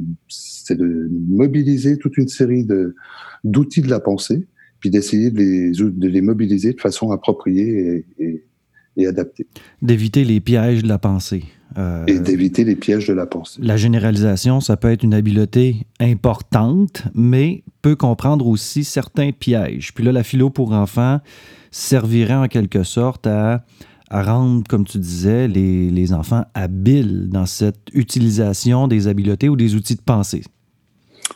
de 0.71 1.11
mobiliser 1.29 1.99
toute 1.99 2.17
une 2.17 2.29
série 2.29 2.67
d'outils 3.45 3.83
de, 3.83 3.91
la 3.91 4.01
pensée, 4.01 4.47
puis 4.79 4.91
d'essayer 4.91 5.31
de 5.31 5.39
les, 5.39 5.71
de 5.73 6.09
les 6.09 6.21
mobiliser 6.21 6.73
de 6.73 6.81
façon 6.81 7.11
appropriée 7.11 8.05
et, 8.19 8.25
et, 8.25 8.45
et 8.97 9.07
adaptée. 9.07 9.47
D'éviter 9.83 10.25
les 10.25 10.41
pièges 10.41 10.83
de 10.83 10.89
la 10.89 10.99
pensée. 10.99 11.45
Euh, 11.79 12.07
et 12.07 12.21
d'éviter 12.21 12.65
les 12.65 12.77
pièges 12.77 13.09
de 13.09 13.13
la 13.13 13.27
pensée. 13.27 13.61
La 13.63 13.77
généralisation, 13.77 14.61
ça 14.61 14.77
peut 14.77 14.91
être 14.91 15.03
une 15.03 15.13
habileté 15.13 15.87
importante, 16.01 17.03
mais 17.15 17.65
peut 17.83 17.97
comprendre 17.97 18.47
aussi 18.47 18.85
certains 18.85 19.33
pièges. 19.33 19.93
Puis 19.93 20.05
là, 20.05 20.13
la 20.13 20.23
philo 20.23 20.49
pour 20.49 20.73
enfants 20.73 21.21
servirait 21.71 22.35
en 22.35 22.49
quelque 22.49 22.85
sorte 22.85 23.27
à, 23.27 23.65
à 24.11 24.23
rendre, 24.23 24.65
comme 24.69 24.85
tu 24.85 24.99
disais, 24.99 25.49
les, 25.49 25.91
les, 25.91 26.13
enfants 26.13 26.45
habiles 26.55 27.29
dans 27.29 27.47
cette 27.47 27.89
utilisation 27.93 28.89
des 28.89 29.09
habiletés 29.09 29.49
ou 29.49 29.57
des 29.57 29.75
outils 29.75 29.97
de 29.97 30.03
pensée. 30.03 30.45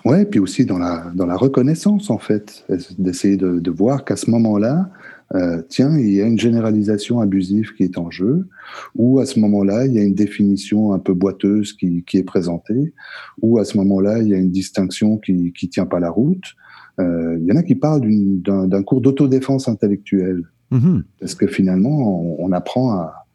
Oui, 0.04 0.24
puis 0.24 0.40
aussi 0.40 0.64
dans 0.64 0.78
la, 0.78 1.10
dans 1.14 1.26
la 1.26 1.36
reconnaissance, 1.36 2.10
en 2.10 2.18
fait, 2.18 2.64
d'essayer 2.98 3.36
de, 3.36 3.58
de 3.58 3.70
voir 3.70 4.04
qu'à 4.04 4.16
ce 4.16 4.30
moment-là, 4.30 4.88
euh, 5.34 5.62
tiens, 5.68 5.96
il 5.96 6.12
y 6.12 6.20
a 6.20 6.26
une 6.26 6.38
généralisation 6.38 7.20
abusive 7.20 7.74
qui 7.76 7.84
est 7.84 7.98
en 7.98 8.10
jeu, 8.10 8.48
ou 8.96 9.20
à 9.20 9.26
ce 9.26 9.38
moment-là, 9.40 9.86
il 9.86 9.92
y 9.92 9.98
a 9.98 10.02
une 10.02 10.14
définition 10.14 10.92
un 10.92 10.98
peu 10.98 11.14
boiteuse 11.14 11.72
qui, 11.72 12.02
qui 12.04 12.18
est 12.18 12.24
présentée, 12.24 12.94
ou 13.42 13.58
à 13.58 13.64
ce 13.64 13.76
moment-là, 13.78 14.18
il 14.18 14.28
y 14.28 14.34
a 14.34 14.38
une 14.38 14.50
distinction 14.50 15.18
qui 15.18 15.32
ne 15.32 15.68
tient 15.68 15.86
pas 15.86 16.00
la 16.00 16.10
route. 16.10 16.54
Euh, 16.98 17.36
il 17.40 17.46
y 17.46 17.52
en 17.52 17.56
a 17.56 17.62
qui 17.62 17.76
parlent 17.76 18.02
d'un 18.42 18.82
cours 18.82 19.00
d'autodéfense 19.00 19.68
intellectuelle, 19.68 20.44
mm-hmm. 20.72 21.02
parce 21.20 21.34
que 21.34 21.46
finalement, 21.46 21.90
on, 21.90 22.36
on 22.38 22.52
apprend 22.52 22.92
à, 22.92 23.26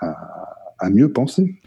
à, 0.00 0.16
à 0.78 0.90
mieux 0.90 1.12
penser. 1.12 1.60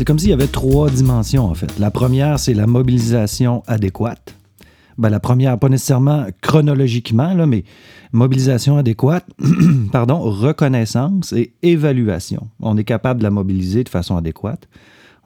C'est 0.00 0.06
comme 0.06 0.18
s'il 0.18 0.30
y 0.30 0.32
avait 0.32 0.46
trois 0.46 0.88
dimensions, 0.88 1.44
en 1.44 1.52
fait. 1.52 1.78
La 1.78 1.90
première, 1.90 2.38
c'est 2.38 2.54
la 2.54 2.66
mobilisation 2.66 3.62
adéquate. 3.66 4.34
Ben, 4.96 5.10
la 5.10 5.20
première, 5.20 5.58
pas 5.58 5.68
nécessairement 5.68 6.26
chronologiquement, 6.40 7.34
là, 7.34 7.46
mais 7.46 7.64
mobilisation 8.12 8.78
adéquate, 8.78 9.26
pardon, 9.92 10.18
reconnaissance 10.20 11.34
et 11.34 11.52
évaluation. 11.62 12.48
On 12.60 12.78
est 12.78 12.84
capable 12.84 13.18
de 13.18 13.24
la 13.24 13.30
mobiliser 13.30 13.84
de 13.84 13.90
façon 13.90 14.16
adéquate. 14.16 14.68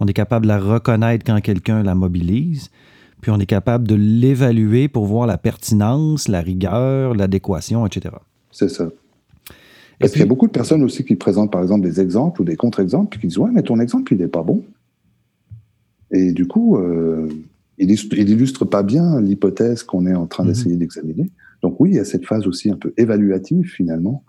On 0.00 0.06
est 0.06 0.12
capable 0.12 0.46
de 0.46 0.48
la 0.48 0.58
reconnaître 0.58 1.24
quand 1.24 1.40
quelqu'un 1.40 1.82
la 1.82 1.94
mobilise. 1.94 2.70
Puis 3.20 3.30
on 3.30 3.38
est 3.38 3.46
capable 3.46 3.88
de 3.88 3.94
l'évaluer 3.94 4.88
pour 4.88 5.06
voir 5.06 5.26
la 5.26 5.38
pertinence, 5.38 6.28
la 6.28 6.42
rigueur, 6.42 7.14
l'adéquation, 7.14 7.86
etc. 7.86 8.14
C'est 8.50 8.68
ça. 8.68 8.88
Parce 9.98 10.12
qu'il 10.12 10.20
y 10.20 10.24
a 10.24 10.26
beaucoup 10.26 10.46
de 10.46 10.52
personnes 10.52 10.82
aussi 10.82 11.04
qui 11.04 11.16
présentent, 11.16 11.50
par 11.50 11.62
exemple, 11.62 11.86
des 11.86 12.00
exemples 12.00 12.42
ou 12.42 12.44
des 12.44 12.56
contre-exemples, 12.56 13.10
puis 13.10 13.20
qui 13.20 13.26
disent 13.28 13.38
Ouais, 13.38 13.50
mais 13.52 13.62
ton 13.62 13.80
exemple, 13.80 14.12
il 14.12 14.18
n'est 14.18 14.28
pas 14.28 14.42
bon. 14.42 14.62
Et 16.10 16.32
du 16.32 16.46
coup, 16.46 16.76
euh, 16.76 17.28
il, 17.78 17.90
illustre 17.90 18.64
pas 18.64 18.82
bien 18.82 19.20
l'hypothèse 19.20 19.82
qu'on 19.82 20.06
est 20.06 20.14
en 20.14 20.26
train 20.26 20.44
mhm. 20.44 20.50
d'essayer 20.50 20.76
d'examiner. 20.76 21.30
Donc, 21.62 21.80
oui, 21.80 21.90
il 21.92 21.96
y 21.96 21.98
a 21.98 22.04
cette 22.04 22.26
phase 22.26 22.46
aussi 22.46 22.70
un 22.70 22.76
peu 22.76 22.92
évaluative, 22.96 23.66
finalement, 23.66 24.22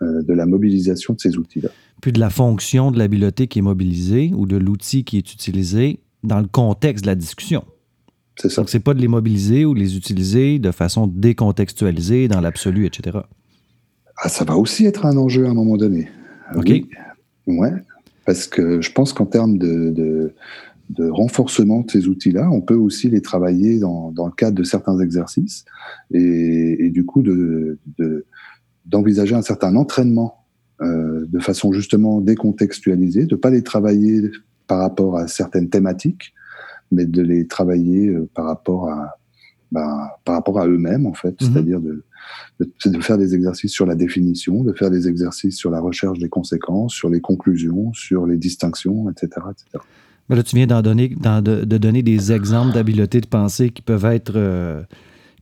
euh, 0.00 0.22
de 0.22 0.32
la 0.32 0.46
mobilisation 0.46 1.14
de 1.14 1.20
ces 1.20 1.36
outils-là. 1.36 1.68
Puis 2.02 2.12
de 2.12 2.20
la 2.20 2.30
fonction 2.30 2.90
de 2.90 2.98
l'habileté 2.98 3.46
qui 3.46 3.60
est 3.60 3.62
mobilisée 3.62 4.32
ou 4.34 4.44
de 4.44 4.56
l'outil 4.56 5.04
qui 5.04 5.16
est 5.16 5.32
utilisé 5.32 6.00
dans 6.24 6.40
le 6.40 6.48
contexte 6.48 7.04
de 7.04 7.08
la 7.08 7.14
discussion. 7.14 7.64
C'est 8.36 8.50
ça. 8.50 8.62
Donc, 8.62 8.70
c'est 8.70 8.80
pas 8.80 8.92
de 8.92 9.00
les 9.00 9.06
mobiliser 9.06 9.64
ou 9.64 9.72
de 9.72 9.78
les 9.78 9.96
utiliser 9.96 10.58
de 10.58 10.72
façon 10.72 11.06
décontextualisée 11.06 12.26
dans 12.26 12.40
l'absolu, 12.40 12.86
etc. 12.86 13.18
Ah, 14.16 14.28
ça 14.28 14.44
va 14.44 14.56
aussi 14.56 14.84
être 14.84 15.06
un 15.06 15.16
enjeu 15.16 15.46
à 15.46 15.50
un 15.50 15.54
moment 15.54 15.76
donné. 15.76 16.08
OK. 16.56 16.72
Ouais, 17.46 17.72
parce 18.26 18.48
que 18.48 18.80
je 18.80 18.90
pense 18.90 19.12
qu'en 19.12 19.26
termes 19.26 19.58
de, 19.58 19.90
de, 20.90 21.08
renforcement 21.08 21.80
de 21.82 21.90
ces 21.90 22.08
outils-là, 22.08 22.50
on 22.50 22.60
peut 22.60 22.74
aussi 22.74 23.10
les 23.10 23.22
travailler 23.22 23.78
dans, 23.78 24.10
dans 24.10 24.26
le 24.26 24.32
cadre 24.32 24.56
de 24.56 24.64
certains 24.64 24.98
exercices 24.98 25.64
et, 26.12 26.86
et 26.86 26.90
du 26.90 27.06
coup 27.06 27.22
de, 27.22 27.78
d'envisager 28.86 29.36
un 29.36 29.42
certain 29.42 29.76
entraînement 29.76 30.41
de 31.32 31.38
façon 31.38 31.72
justement 31.72 32.20
décontextualisée, 32.20 33.24
de 33.24 33.34
ne 33.34 33.40
pas 33.40 33.50
les 33.50 33.62
travailler 33.62 34.30
par 34.66 34.80
rapport 34.80 35.16
à 35.16 35.26
certaines 35.28 35.68
thématiques, 35.68 36.34
mais 36.90 37.06
de 37.06 37.22
les 37.22 37.46
travailler 37.46 38.08
euh, 38.08 38.28
par 38.34 38.46
rapport 38.46 38.90
à, 38.90 39.16
ben, 39.72 40.08
par 40.24 40.34
rapport 40.36 40.60
à 40.60 40.66
eux-mêmes 40.66 41.06
en 41.06 41.14
fait, 41.14 41.40
mhm. 41.40 41.48
c'est-à-dire 41.52 41.80
de, 41.80 42.04
de, 42.60 43.00
faire 43.00 43.18
des 43.18 43.34
exercices 43.34 43.72
sur 43.72 43.86
la 43.86 43.94
définition, 43.94 44.62
de 44.62 44.72
faire 44.72 44.90
des 44.90 45.08
exercices 45.08 45.56
sur 45.56 45.70
la 45.70 45.80
recherche 45.80 46.18
des 46.18 46.28
conséquences, 46.28 46.92
sur 46.92 47.08
les 47.08 47.20
conclusions, 47.20 47.92
sur 47.94 48.26
les 48.26 48.36
distinctions, 48.36 49.10
etc. 49.10 49.30
etc. 49.50 49.84
Ben 50.28 50.36
là, 50.36 50.42
tu 50.42 50.54
viens 50.54 50.66
d'en 50.66 50.82
donner, 50.82 51.08
de, 51.08 51.64
de, 51.64 51.78
donner 51.78 52.02
des 52.02 52.32
exemples 52.32 52.72
d'habiletés 52.72 53.20
de 53.20 53.26
pensée 53.26 53.70
qui 53.70 53.82
peuvent 53.82 54.04
être 54.04 54.34
euh, 54.36 54.82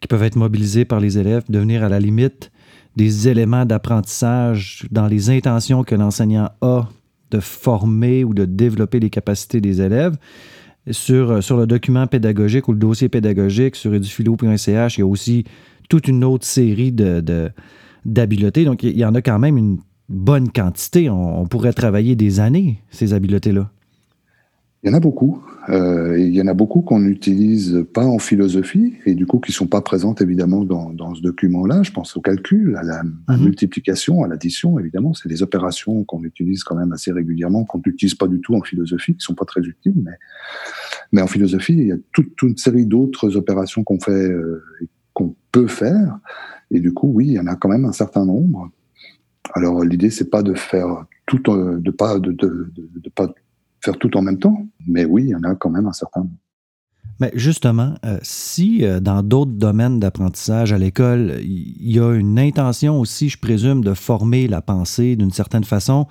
qui 0.01 0.09
peuvent 0.09 0.23
être 0.23 0.37
mobilisés 0.37 0.85
par 0.85 1.01
les 1.01 1.19
élèves, 1.19 1.45
devenir 1.51 1.85
à 1.85 1.89
la 1.89 2.01
limite 2.01 2.51
des 2.97 3.29
éléments 3.29 3.65
d'apprentissage 3.65 4.87
dans 4.91 5.07
les 5.07 5.31
intentions 5.31 5.85
que 5.85 5.95
l'enseignant 5.95 6.51
a 6.61 6.89
de 7.31 7.41
former 7.41 8.25
ou 8.25 8.35
de 8.35 8.45
développer 8.45 8.99
les 9.01 9.11
capacités 9.11 9.61
des 9.61 9.81
élèves 9.81 10.17
sur, 10.91 11.31
euh, 11.31 11.41
le 11.59 11.67
document 11.67 12.07
pédagogique 12.07 12.69
ou 12.69 12.73
le 12.73 12.79
dossier 12.79 13.09
pédagogique 13.09 13.77
sur 13.77 13.95
eduphilo.ch, 13.95 14.97
il 14.97 15.01
y 15.01 15.03
a 15.03 15.07
aussi 15.07 15.45
toute 15.89 16.09
une 16.09 16.25
autre 16.25 16.47
série 16.47 16.93
de, 16.93 17.51
d'habiletés. 18.05 18.65
Donc, 18.65 18.83
il 18.83 18.97
y 18.97 19.05
en 19.05 19.15
a 19.15 19.23
quand 19.23 19.39
même 19.39 19.57
une 19.57 19.79
bonne 20.09 20.51
quantité. 20.51 21.11
On, 21.11 21.47
pourrait 21.47 21.73
travailler 21.73 22.17
des 22.17 22.41
années, 22.41 22.83
ces 22.91 23.13
habiletés-là. 23.13 23.71
Il 24.83 24.89
y 24.89 24.95
en 24.95 24.97
a 24.97 25.01
beaucoup. 25.01 25.45
Euh, 25.69 26.19
il 26.19 26.35
y 26.35 26.41
en 26.41 26.47
a 26.47 26.55
beaucoup 26.55 26.81
qu'on 26.81 27.01
n'utilise 27.01 27.85
pas 27.93 28.07
en 28.07 28.19
philosophie 28.19 28.95
et 29.05 29.15
du 29.15 29.27
coup 29.27 29.39
qui 29.39 29.51
ne 29.51 29.55
sont 29.55 29.67
pas 29.67 29.83
présentes 29.83 30.23
évidemment 30.23 30.65
dans, 30.65 31.15
ce 31.15 31.21
document-là. 31.21 31.83
Je 31.83 31.93
pense 31.93 32.17
au 32.17 32.23
calcul, 32.23 32.77
à 32.77 32.83
la, 32.83 33.03
mhm. 33.03 33.45
multiplication, 33.45 34.23
à 34.25 34.29
l'addition, 34.29 34.79
évidemment. 34.79 35.13
C'est 35.13 35.29
des 35.29 35.43
opérations 35.43 36.03
qu'on 36.05 36.25
utilise 36.25 36.65
quand 36.65 36.77
même 36.77 36.93
assez 36.93 37.13
régulièrement, 37.13 37.65
qu'on 37.65 37.83
n'utilise 37.85 38.15
pas 38.15 38.27
du 38.27 38.41
tout 38.41 38.55
en 38.55 38.63
philosophie, 38.63 39.13
qui 39.13 39.19
ne 39.19 39.23
sont 39.23 39.35
pas 39.35 39.45
très 39.45 39.61
utiles. 39.61 40.01
Mais, 40.03 40.17
mais 41.13 41.21
en 41.21 41.27
philosophie, 41.27 41.75
il 41.75 41.87
y 41.89 41.93
a 41.93 41.99
toute, 42.13 42.41
une 42.41 42.57
série 42.57 42.87
d'autres 42.87 43.37
opérations 43.37 43.85
qu'on 43.85 44.01
fait, 44.01 44.13
euh, 44.13 44.65
qu'on 45.13 45.37
peut 45.53 45.67
faire. 45.67 46.19
Et 46.71 46.81
du 46.81 46.95
coup, 46.95 47.13
oui, 47.13 47.27
il 47.27 47.33
y 47.35 47.41
en 47.41 47.49
a 47.49 47.55
quand 47.57 47.69
même 47.69 47.85
un 47.85 47.93
certain 47.93 48.25
nombre. 48.25 48.71
Alors 49.53 49.85
l'idée, 49.85 50.09
c'est 50.09 50.31
pas 50.31 50.43
de 50.43 50.55
faire 50.55 51.05
tout, 51.27 51.39
de 51.39 51.91
pas 51.91 52.19
de, 52.19 52.33
de, 52.33 52.73
de 52.75 53.09
pas 53.11 53.29
faire 53.83 53.99
tout 53.99 54.17
en 54.17 54.23
même 54.23 54.39
temps. 54.39 54.67
Mais 54.87 55.05
oui, 55.05 55.25
il 55.25 55.29
y 55.31 55.35
en 55.35 55.43
a 55.43 55.55
quand 55.55 55.71
même 55.71 55.87
un 55.87 55.93
certain. 55.93 56.27
Mais 57.21 57.31
justement, 57.35 57.95
euh, 58.07 58.19
si 58.23 58.83
euh, 58.83 58.99
dans 58.99 59.23
d'autres 59.23 59.53
domaines 59.53 60.01
d'apprentissage 60.01 60.73
à 60.73 60.79
l'école, 60.79 61.35
il 61.43 61.93
y 61.93 62.01
a 62.01 62.15
une 62.15 62.39
intention 62.39 62.99
aussi, 62.99 63.29
je 63.29 63.39
présume, 63.39 63.85
de 63.85 63.93
former 63.93 64.49
la 64.49 64.63
pensée 64.63 65.17
d'une 65.17 65.31
certaine 65.31 65.65
façon, 65.65 66.07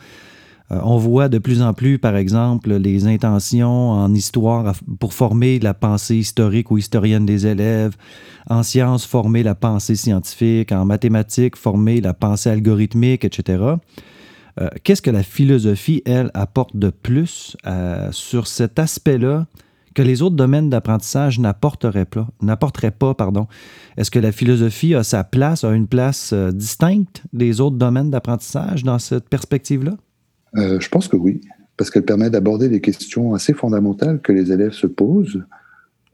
euh, 0.71 0.79
on 0.83 0.97
voit 0.97 1.27
de 1.27 1.39
plus 1.39 1.63
en 1.63 1.73
plus, 1.73 1.97
par 1.97 2.15
exemple, 2.15 2.71
les 2.75 3.07
intentions 3.07 3.89
en 3.89 4.13
histoire 4.13 4.75
pour 4.99 5.15
former 5.15 5.57
la 5.59 5.73
pensée 5.73 6.17
historique 6.17 6.69
ou 6.69 6.77
historienne 6.77 7.25
des 7.25 7.47
élèves, 7.47 7.95
en 8.47 8.61
sciences, 8.61 9.03
former 9.03 9.41
la 9.41 9.55
pensée 9.55 9.95
scientifique, 9.95 10.71
en 10.71 10.85
mathématiques, 10.85 11.55
former 11.55 12.01
la 12.01 12.13
pensée 12.13 12.51
algorithmique, 12.51 13.25
etc. 13.25 13.63
Euh, 14.59 14.69
qu'est-ce 14.83 15.01
que 15.01 15.11
la 15.11 15.23
philosophie, 15.23 16.01
elle, 16.05 16.31
apporte 16.33 16.75
de 16.75 16.89
plus 16.89 17.55
euh, 17.65 18.09
sur 18.11 18.47
cet 18.47 18.79
aspect-là 18.79 19.47
que 19.95 20.01
les 20.01 20.21
autres 20.21 20.35
domaines 20.35 20.69
d'apprentissage 20.69 21.39
n'apporteraient 21.39 22.05
pas, 22.05 23.13
pardon? 23.13 23.47
Est-ce 23.97 24.11
que 24.11 24.19
la 24.19 24.31
philosophie 24.31 24.95
a 24.95 25.03
sa 25.03 25.23
place, 25.23 25.63
a 25.63 25.73
une 25.73 25.87
place 25.87 26.31
euh, 26.33 26.51
distincte 26.51 27.23
des 27.33 27.61
autres 27.61 27.77
domaines 27.77 28.09
d'apprentissage 28.09 28.83
dans 28.83 28.99
cette 28.99 29.29
perspective-là? 29.29 29.95
je 30.55 30.89
pense 30.89 31.07
que 31.07 31.15
oui, 31.15 31.41
parce 31.77 31.91
qu'elle 31.91 32.05
permet 32.05 32.31
d'aborder 32.31 32.69
des 32.69 32.81
questions 32.81 33.35
assez 33.35 33.53
fondamentales 33.53 34.19
que 34.19 34.31
les 34.31 34.51
élèves 34.51 34.71
se 34.71 34.87
posent 34.87 35.45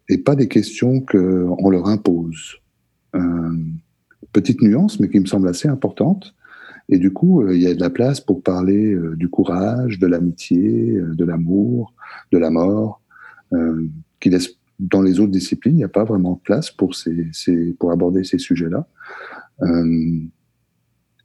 et 0.10 0.18
pas 0.18 0.36
des 0.36 0.50
questions 0.50 1.00
qu'on 1.00 1.70
leur 1.70 1.88
impose. 1.88 2.58
petite 4.34 4.62
nuance, 4.62 5.00
mais 5.00 5.08
qui 5.08 5.22
me 5.22 5.26
semble 5.26 5.48
assez 5.48 5.70
importante 5.70 6.36
Et 6.90 7.00
du 7.00 7.12
coup, 7.12 7.48
il 7.50 7.62
y 7.62 7.68
a 7.68 7.74
de 7.74 7.80
la 7.80 7.90
place 7.90 8.22
pour 8.22 8.44
parler 8.44 8.96
du 9.16 9.28
courage, 9.28 9.98
de 9.98 10.06
l'amitié, 10.06 11.00
de 11.00 11.26
l'amour, 11.26 11.94
de 12.32 12.38
la 12.38 12.52
mort, 12.52 13.02
qui 14.20 14.30
laisse 14.30 14.58
dans 14.80 15.02
les 15.02 15.20
autres 15.20 15.32
disciplines, 15.32 15.76
il 15.76 15.78
n'y 15.78 15.84
a 15.84 15.90
pas 15.90 16.04
vraiment 16.04 16.34
de 16.34 16.40
place 16.40 16.72
pour, 16.72 16.96
ces, 16.96 17.32
pour 17.80 17.92
aborder 17.92 18.24
ces 18.24 18.38
sujets-là. 18.38 18.88
Euh, 19.62 20.20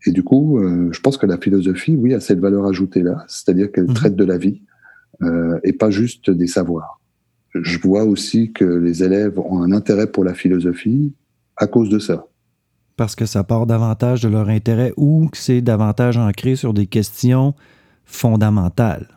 et 0.07 0.13
du 0.13 0.23
coup, 0.23 0.59
euh, 0.59 0.91
je 0.93 1.01
pense 1.01 1.17
que 1.17 1.27
la 1.27 1.39
philosophie, 1.39 1.97
oui, 1.97 2.15
a 2.15 2.21
cette 2.21 2.39
valeur 2.39 2.67
ajoutée-là, 2.67 3.25
c'est-à-dire 3.29 3.71
qu'elle 3.73 3.89
mhm. 3.89 3.95
traite 3.95 4.17
de 4.17 4.25
la 4.25 4.39
vie 4.39 4.63
euh, 5.23 5.59
et 5.65 5.73
pas 5.73 5.91
juste 5.91 6.31
des 6.31 6.47
savoirs. 6.47 7.01
Je 7.55 7.79
vois 7.81 8.05
aussi 8.05 8.53
que 8.53 8.65
les 8.65 9.03
élèves 9.03 9.39
ont 9.39 9.63
un 9.63 9.73
intérêt 9.73 10.07
pour 10.07 10.25
la 10.25 10.35
philosophie 10.35 11.13
à 11.57 11.67
cause 11.67 11.89
de 11.89 11.99
ça. 11.99 12.27
Parce 13.01 13.17
que 13.17 13.25
ça 13.25 13.45
part 13.45 13.65
davantage 13.65 14.21
de 14.21 14.29
leur 14.29 14.51
intérêt 14.51 14.93
ou 14.99 15.29
que 15.29 15.39
c'est 15.39 15.63
davantage 15.63 16.19
ancré 16.19 16.55
sur 16.55 16.75
des 16.75 16.85
questions 16.85 17.55
fondamentales? 18.05 19.09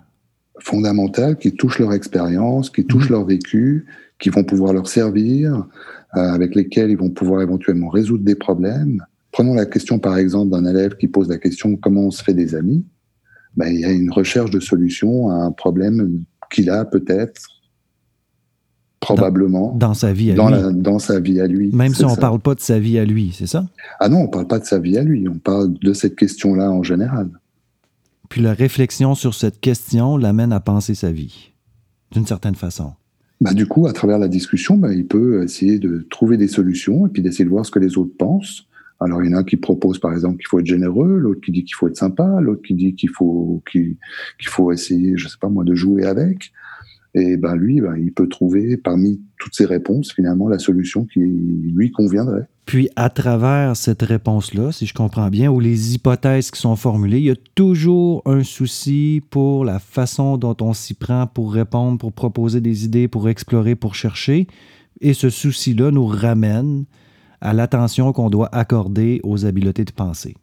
Fondamentales 0.62 1.36
qui 1.36 1.52
touchent 1.52 1.80
leur 1.80 1.92
expérience, 1.92 2.70
qui 2.70 2.86
touchent 2.86 3.10
mhm. 3.10 3.18
leur 3.18 3.26
vécu, 3.26 3.86
qui 4.20 4.30
vont 4.30 4.46
pouvoir 4.46 4.72
leur 4.72 4.88
servir, 4.88 5.68
euh, 6.16 6.20
avec 6.22 6.56
lesquels 6.56 6.92
ils 6.92 6.98
vont 6.98 7.10
pouvoir 7.10 7.42
éventuellement 7.42 7.90
résoudre 7.90 8.24
des 8.24 8.36
problèmes. 8.36 9.04
Prenons 9.34 9.54
la 9.54 9.66
question 9.66 10.00
par 10.00 10.18
exemple 10.18 10.52
d'un 10.52 10.64
élève 10.64 10.96
qui 10.96 11.10
pose 11.10 11.28
la 11.28 11.38
question 11.38 11.76
comment 11.76 12.04
on 12.04 12.12
se 12.12 12.24
fait 12.24 12.34
des 12.34 12.56
amis? 12.56 12.86
Ben, 13.58 13.68
il 13.68 13.82
y 13.82 13.84
a 13.84 13.92
une 13.92 14.12
recherche 14.12 14.52
de 14.52 14.62
solution 14.62 15.30
à 15.30 15.34
un 15.34 15.52
problème 15.52 16.24
qu'il 16.50 16.70
a 16.70 16.86
peut-être 16.86 17.50
probablement 19.04 19.76
dans, 19.76 19.94
sa 19.94 20.14
vie 20.14 20.32
à 20.32 20.36
dans 20.36 20.50
lui. 20.50 20.82
dans 20.82 21.00
sa 21.00 21.20
vie 21.20 21.40
à 21.40 21.48
lui. 21.48 21.70
Même 21.74 21.94
si 21.94 22.06
on 22.06 22.12
ne 22.12 22.16
parle 22.16 22.40
pas 22.40 22.56
de 22.56 22.60
sa 22.60 22.80
vie 22.80 22.98
à 22.98 23.06
lui, 23.06 23.34
c'est 23.38 23.48
ça? 23.48 23.66
Ah 24.00 24.10
non, 24.10 24.20
on 24.20 24.24
ne 24.24 24.32
parle 24.32 24.48
pas 24.48 24.60
de 24.60 24.66
sa 24.66 24.80
vie 24.80 24.98
à 24.98 25.04
lui, 25.04 25.28
on 25.28 25.40
parle 25.40 25.74
de 25.74 25.94
cette 25.94 26.16
question-là 26.16 26.72
en 26.72 26.84
général. 26.84 27.30
Puis 28.30 28.42
la 28.42 28.54
réflexion 28.54 29.16
sur 29.16 29.34
cette 29.34 29.60
question 29.60 30.18
l'amène 30.18 30.52
à 30.54 30.60
penser 30.60 30.96
sa 30.96 31.12
vie, 31.12 31.52
d'une 32.12 32.26
certaine 32.26 32.56
façon. 32.56 32.94
Bah, 33.42 33.54
du 33.54 33.68
coup, 33.68 33.88
à 33.88 33.94
travers 33.94 34.20
la 34.20 34.30
discussion, 34.30 34.78
bah, 34.78 34.94
il 34.94 35.06
peut 35.06 35.44
essayer 35.44 35.78
de 35.78 36.06
trouver 36.10 36.38
des 36.38 36.48
solutions 36.48 37.06
et 37.08 37.10
puis 37.10 37.22
d'essayer 37.22 37.46
de 37.46 37.50
voir 37.50 37.66
ce 37.66 37.72
que 37.72 37.80
les 37.80 37.98
autres 37.98 38.16
pensent. 38.18 38.68
Alors, 39.00 39.22
il 39.22 39.30
y 39.30 39.34
en 39.34 39.38
a 39.38 39.40
un 39.42 39.44
qui 39.44 39.58
propose, 39.58 40.00
par 40.00 40.14
exemple, 40.14 40.38
qu'il 40.38 40.48
faut 40.48 40.60
être 40.60 40.66
généreux, 40.66 41.18
l'autre 41.18 41.42
qui 41.42 41.52
dit 41.52 41.66
qu'il 41.66 41.76
faut 41.76 41.90
être 41.90 41.98
sympa, 41.98 42.40
l'autre 42.40 42.62
qui 42.62 42.74
dit 42.74 42.96
qu'il 42.96 43.10
faut, 43.10 43.62
qu'il 43.70 43.98
faut 44.44 44.72
essayer, 44.72 45.18
je 45.18 45.28
sais 45.28 45.38
pas 45.42 45.50
moi, 45.50 45.66
de 45.66 45.76
jouer 45.76 46.06
avec. 46.06 46.54
Et 47.16 47.38
ben 47.38 47.56
lui, 47.56 47.80
ben, 47.80 47.96
il 47.96 48.12
peut 48.12 48.28
trouver 48.28 48.76
parmi 48.78 49.22
toutes 49.38 49.54
ces 49.54 49.66
réponses 49.66 50.14
finalement 50.14 50.50
la 50.50 50.58
solution 50.58 51.06
qui 51.06 51.20
lui 51.20 51.92
conviendrait. 51.92 52.48
Puis 52.66 52.90
à 52.96 53.10
travers 53.10 53.76
cette 53.76 54.02
réponse-là, 54.02 54.72
si 54.72 54.86
je 54.86 54.94
comprends 54.94 55.30
bien, 55.30 55.52
ou 55.52 55.60
les 55.60 55.96
hypothèses 55.96 56.50
qui 56.50 56.60
sont 56.60 56.76
formulées, 56.76 57.20
il 57.20 57.26
y 57.26 57.32
a 57.32 57.36
toujours 57.56 58.24
un 58.26 58.44
souci 58.44 59.22
pour 59.30 59.66
la 59.66 59.80
façon 59.80 60.38
dont 60.38 60.56
on 60.62 60.74
s'y 60.74 60.94
prend 60.94 61.28
pour 61.28 61.54
répondre, 61.54 61.98
pour 61.98 62.14
proposer 62.14 62.62
des 62.62 62.86
idées, 62.86 63.08
pour 63.08 63.30
explorer, 63.30 63.76
pour 63.76 63.96
chercher. 63.96 64.48
Et 65.02 65.14
ce 65.14 65.30
souci-là 65.30 65.92
nous 65.92 66.06
ramène 66.06 66.86
à 67.42 67.54
l'attention 67.54 68.14
qu'on 68.14 68.30
doit 68.30 68.50
accorder 68.56 69.20
aux 69.24 69.46
habiletés 69.46 69.84
de 69.84 69.92
pensée. 69.92 70.36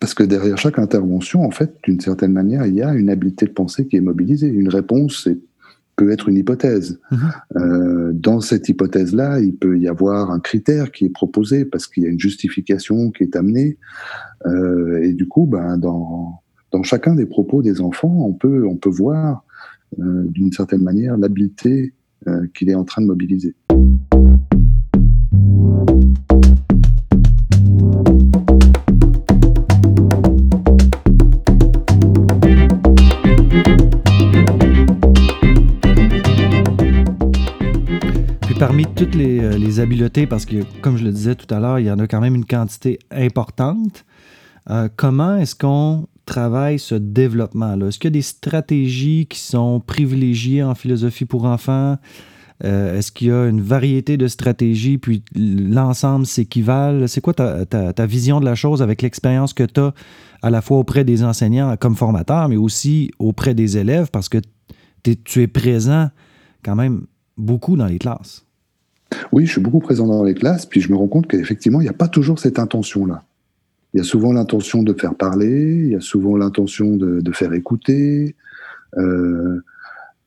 Parce 0.00 0.14
que 0.14 0.22
derrière 0.22 0.58
chaque 0.58 0.78
intervention, 0.78 1.44
en 1.44 1.50
fait, 1.50 1.74
d'une 1.84 2.00
certaine 2.00 2.32
manière, 2.32 2.66
il 2.66 2.74
y 2.74 2.82
a 2.82 2.94
une 2.94 3.10
habileté 3.10 3.46
de 3.46 3.52
pensée 3.52 3.86
qui 3.86 3.96
est 3.96 4.00
mobilisée. 4.00 4.48
Une 4.48 4.68
réponse 4.68 5.28
peut 5.96 6.10
être 6.10 6.28
une 6.28 6.36
hypothèse. 6.36 7.00
Mhm. 7.10 7.18
Euh, 7.56 8.12
dans 8.12 8.40
cette 8.40 8.68
hypothèse-là, 8.68 9.40
il 9.40 9.56
peut 9.56 9.78
y 9.78 9.88
avoir 9.88 10.30
un 10.30 10.40
critère 10.40 10.92
qui 10.92 11.06
est 11.06 11.10
proposé 11.10 11.64
parce 11.64 11.86
qu'il 11.86 12.04
y 12.04 12.06
a 12.06 12.10
une 12.10 12.20
justification 12.20 13.10
qui 13.10 13.24
est 13.24 13.34
amenée. 13.34 13.78
Euh, 14.44 15.02
et 15.02 15.14
du 15.14 15.26
coup, 15.26 15.46
ben, 15.46 15.78
dans, 15.78 16.42
dans 16.70 16.82
chacun 16.82 17.14
des 17.14 17.26
propos 17.26 17.62
des 17.62 17.80
enfants, 17.80 18.26
on 18.26 18.34
peut, 18.34 18.66
on 18.66 18.76
peut 18.76 18.90
voir 18.90 19.44
euh, 19.98 20.24
d'une 20.28 20.52
certaine 20.52 20.82
manière 20.82 21.16
l'habileté 21.16 21.92
qu'il 22.54 22.68
est 22.68 22.74
en 22.74 22.82
train 22.82 23.02
de 23.02 23.06
mobiliser. 23.06 23.54
Parmi 38.76 38.94
toutes 38.94 39.16
euh, 39.16 39.56
les, 39.56 39.80
habiletés, 39.80 40.26
parce 40.26 40.44
que 40.44 40.56
comme 40.82 40.98
je 40.98 41.04
le 41.04 41.10
disais 41.10 41.34
tout 41.34 41.46
à 41.54 41.60
l'heure, 41.60 41.78
il 41.78 41.86
y 41.86 41.90
en 41.90 41.98
a 41.98 42.06
quand 42.06 42.20
même 42.20 42.34
une 42.34 42.44
quantité 42.44 42.98
importante, 43.10 44.04
euh, 44.68 44.90
comment 44.94 45.38
est-ce 45.38 45.54
qu'on 45.54 46.06
travaille 46.26 46.78
ce 46.78 46.94
développement-là? 46.94 47.86
Est-ce 47.86 47.98
qu'il 47.98 48.08
y 48.08 48.12
a 48.12 48.18
des 48.18 48.20
stratégies 48.20 49.28
qui 49.30 49.40
sont 49.40 49.80
privilégiées 49.80 50.62
en 50.62 50.74
philosophie 50.74 51.24
pour 51.24 51.46
enfants? 51.46 51.96
Euh, 52.64 52.98
est-ce 52.98 53.12
qu'il 53.12 53.28
y 53.28 53.30
a 53.30 53.46
une 53.46 53.62
variété 53.62 54.18
de 54.18 54.28
stratégies, 54.28 54.98
puis 54.98 55.22
l'ensemble 55.34 56.26
s'équivalent? 56.26 57.06
C'est 57.06 57.22
quoi 57.22 57.32
ta, 57.32 58.06
vision 58.06 58.40
de 58.40 58.44
la 58.44 58.56
chose 58.56 58.82
avec 58.82 59.00
l'expérience 59.00 59.54
que 59.54 59.64
tu 59.64 59.80
as 59.80 59.94
à 60.42 60.50
la 60.50 60.60
fois 60.60 60.76
auprès 60.76 61.04
des 61.04 61.24
enseignants 61.24 61.74
comme 61.78 61.96
formateurs, 61.96 62.50
mais 62.50 62.56
aussi 62.56 63.10
auprès 63.18 63.54
des 63.54 63.78
élèves, 63.78 64.10
parce 64.10 64.28
que 64.28 64.38
tu 65.02 65.40
es 65.40 65.46
présent 65.46 66.10
quand 66.62 66.74
même 66.74 67.06
beaucoup 67.38 67.78
dans 67.78 67.86
les 67.86 67.98
classes? 67.98 68.45
Oui, 69.32 69.46
je 69.46 69.52
suis 69.52 69.60
beaucoup 69.60 69.78
présent 69.78 70.06
dans 70.06 70.24
les 70.24 70.34
classes, 70.34 70.66
puis 70.66 70.80
je 70.80 70.90
me 70.90 70.96
rends 70.96 71.08
compte 71.08 71.26
qu'effectivement, 71.26 71.80
il 71.80 71.84
n'y 71.84 71.90
a 71.90 71.94
pas 71.94 72.08
toujours 72.08 72.38
cette 72.38 72.58
intention-là. 72.58 73.24
Il 73.94 73.98
y 73.98 74.00
a 74.00 74.04
souvent 74.04 74.32
l'intention 74.32 74.82
de 74.82 74.92
faire 74.92 75.14
parler, 75.14 75.82
il 75.84 75.92
y 75.92 75.94
a 75.94 76.00
souvent 76.00 76.36
l'intention 76.36 76.96
de, 76.96 77.32
faire 77.32 77.52
écouter, 77.52 78.36
euh, 78.98 79.60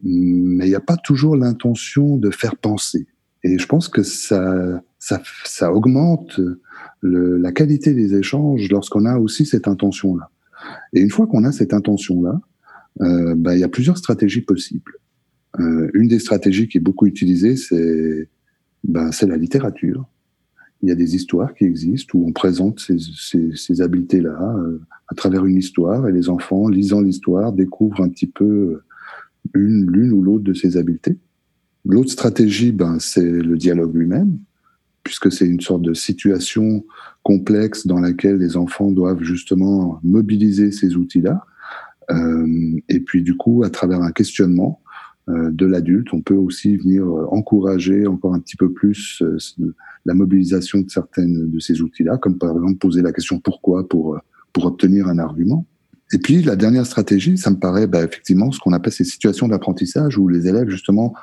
mais 0.02 0.66
il 0.66 0.70
n'y 0.70 0.76
a 0.76 0.80
pas 0.80 0.98
toujours 0.98 1.36
l'intention 1.36 2.18
de 2.18 2.32
faire 2.32 2.56
penser. 2.56 3.08
Et 3.44 3.58
je 3.58 3.66
pense 3.68 3.88
que 3.88 4.04
ça, 4.04 4.82
ça, 4.98 5.74
augmente 5.74 6.40
la 7.04 7.52
qualité 7.52 7.94
des 7.94 8.16
échanges 8.16 8.70
lorsqu'on 8.70 9.06
a 9.06 9.18
aussi 9.18 9.46
cette 9.46 9.68
intention-là. 9.68 10.30
Et 10.94 11.02
une 11.02 11.10
fois 11.10 11.28
qu'on 11.28 11.44
a 11.44 11.52
cette 11.52 11.74
intention-là, 11.74 12.40
euh, 13.02 13.36
bah, 13.36 13.56
il 13.56 13.60
y 13.60 13.64
a 13.64 13.70
plusieurs 13.70 13.98
stratégies 13.98 14.42
possibles. 14.42 14.94
Euh, 15.60 15.90
une 15.94 16.08
des 16.08 16.20
stratégies 16.20 16.68
qui 16.68 16.78
est 16.78 16.82
beaucoup 16.82 17.08
utilisée, 17.08 17.56
c'est 17.56 18.30
ben, 18.84 19.12
c'est 19.12 19.28
la 19.28 19.38
littérature. 19.38 20.06
Il 20.82 20.90
y 20.90 20.92
a 20.92 20.96
des 20.96 21.16
histoires 21.16 21.54
qui 21.54 21.66
existent 21.66 22.18
où 22.18 22.26
on 22.26 22.32
présente 22.32 22.80
ces, 22.80 23.82
habiletés-là 23.82 24.56
euh, 24.58 24.82
à 25.10 25.16
travers 25.16 25.46
une 25.46 25.58
histoire 25.58 26.08
et 26.08 26.12
les 26.12 26.30
enfants, 26.30 26.70
lisant 26.70 27.02
l'histoire, 27.02 27.52
découvrent 27.52 28.02
un 28.02 28.10
petit 28.10 28.28
peu 28.28 28.46
euh, 28.46 28.84
une, 29.54 29.90
l'une 29.92 30.14
ou 30.14 30.22
l'autre 30.22 30.44
de 30.44 30.54
ces 30.54 30.78
habiletés. 30.78 31.18
L'autre 31.86 32.12
stratégie, 32.12 32.72
ben, 32.72 32.98
c'est 33.00 33.30
le 33.30 33.58
dialogue 33.58 33.96
lui-même, 33.96 34.38
puisque 35.04 35.32
c'est 35.32 35.48
une 35.48 35.62
sorte 35.62 35.82
de 35.82 35.94
situation 35.94 36.86
complexe 37.24 37.88
dans 37.88 38.00
laquelle 38.00 38.38
les 38.38 38.56
enfants 38.58 38.92
doivent 38.92 39.24
justement 39.24 40.00
mobiliser 40.04 40.72
ces 40.72 40.96
outils-là. 40.96 41.46
Euh, 42.12 42.80
et 42.88 43.00
puis 43.00 43.22
du 43.22 43.36
coup, 43.36 43.64
à 43.64 43.70
travers 43.70 44.02
un 44.02 44.12
questionnement, 44.12 44.82
de 45.30 45.66
l'adulte. 45.66 46.14
On 46.14 46.22
peut 46.22 46.36
aussi 46.36 46.78
venir 46.78 47.04
euh, 47.04 47.28
encourager 47.32 48.08
encore 48.08 48.34
un 48.34 48.40
petit 48.40 48.56
peu 48.56 48.72
plus 48.72 49.22
euh, 49.22 49.38
la 50.06 50.14
mobilisation 50.14 50.80
de 50.80 50.90
certaines 50.90 51.50
de 51.50 51.60
ces 51.60 51.82
outils-là, 51.82 52.18
comme 52.18 52.38
par 52.38 52.52
exemple 52.52 52.78
poser 52.78 53.02
la 53.02 53.12
question 53.12 53.40
pourquoi 53.40 53.88
pour, 53.88 54.18
pour 54.54 54.66
obtenir 54.66 55.08
un 55.08 55.20
argument. 55.20 55.66
Et 56.12 56.18
puis 56.18 56.42
la 56.42 56.56
dernière 56.56 56.86
stratégie, 56.86 57.38
ça 57.38 57.52
me 57.52 57.58
paraît 57.58 57.86
bah, 57.86 58.04
effectivement 58.04 58.52
ce 58.52 58.60
qu'on 58.60 58.74
appelle 58.74 58.94
ces 58.94 59.04
situations 59.04 59.48
d'apprentissage 59.48 60.18
où 60.18 60.28
les 60.28 60.48
élèves 60.48 60.70
justement 60.70 61.14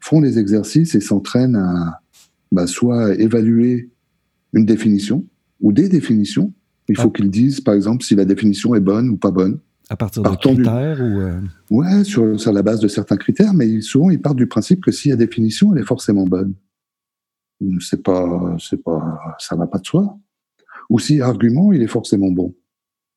font 0.00 0.20
des 0.20 0.38
exercices 0.38 0.94
et 0.94 1.00
s'entraînent 1.00 1.56
à 1.56 2.00
bah, 2.50 2.66
soit 2.66 3.14
évaluer 3.14 3.90
une 4.52 4.64
définition 4.64 5.24
ou 5.60 5.72
des 5.72 5.88
définitions. 5.88 6.52
Il 6.88 6.96
faut 6.96 7.10
qu'ils 7.10 7.30
disent 7.30 7.60
par 7.60 7.74
exemple 7.74 8.02
si 8.02 8.14
la 8.14 8.24
définition 8.24 8.74
est 8.74 8.80
bonne 8.80 9.10
ou 9.10 9.16
pas 9.16 9.30
bonne. 9.30 9.58
À 9.90 9.96
partir 9.96 10.22
de 10.22 10.28
critères 10.36 11.00
ou 11.00 11.20
euh? 11.20 11.40
Ouais, 11.70 12.04
sur, 12.04 12.38
sur, 12.38 12.52
la 12.52 12.62
base 12.62 12.80
de 12.80 12.88
certains 12.88 13.16
critères, 13.16 13.54
mais 13.54 13.80
souvent 13.80 14.10
ils 14.10 14.20
partent 14.20 14.36
du 14.36 14.46
principe 14.46 14.84
que 14.84 14.90
s'il 14.90 15.10
y 15.10 15.14
a 15.14 15.16
définition, 15.16 15.74
elle 15.74 15.82
est 15.82 15.86
forcément 15.86 16.26
bonne. 16.26 16.54
C'est 17.80 18.02
pas, 18.02 18.56
c'est 18.60 18.82
pas, 18.82 19.18
ça 19.38 19.56
va 19.56 19.66
pas 19.66 19.78
de 19.78 19.86
soi. 19.86 20.18
Ou 20.90 20.98
si 20.98 21.20
argument, 21.20 21.72
il 21.72 21.82
est 21.82 21.88
forcément 21.88 22.30
bon. 22.30 22.54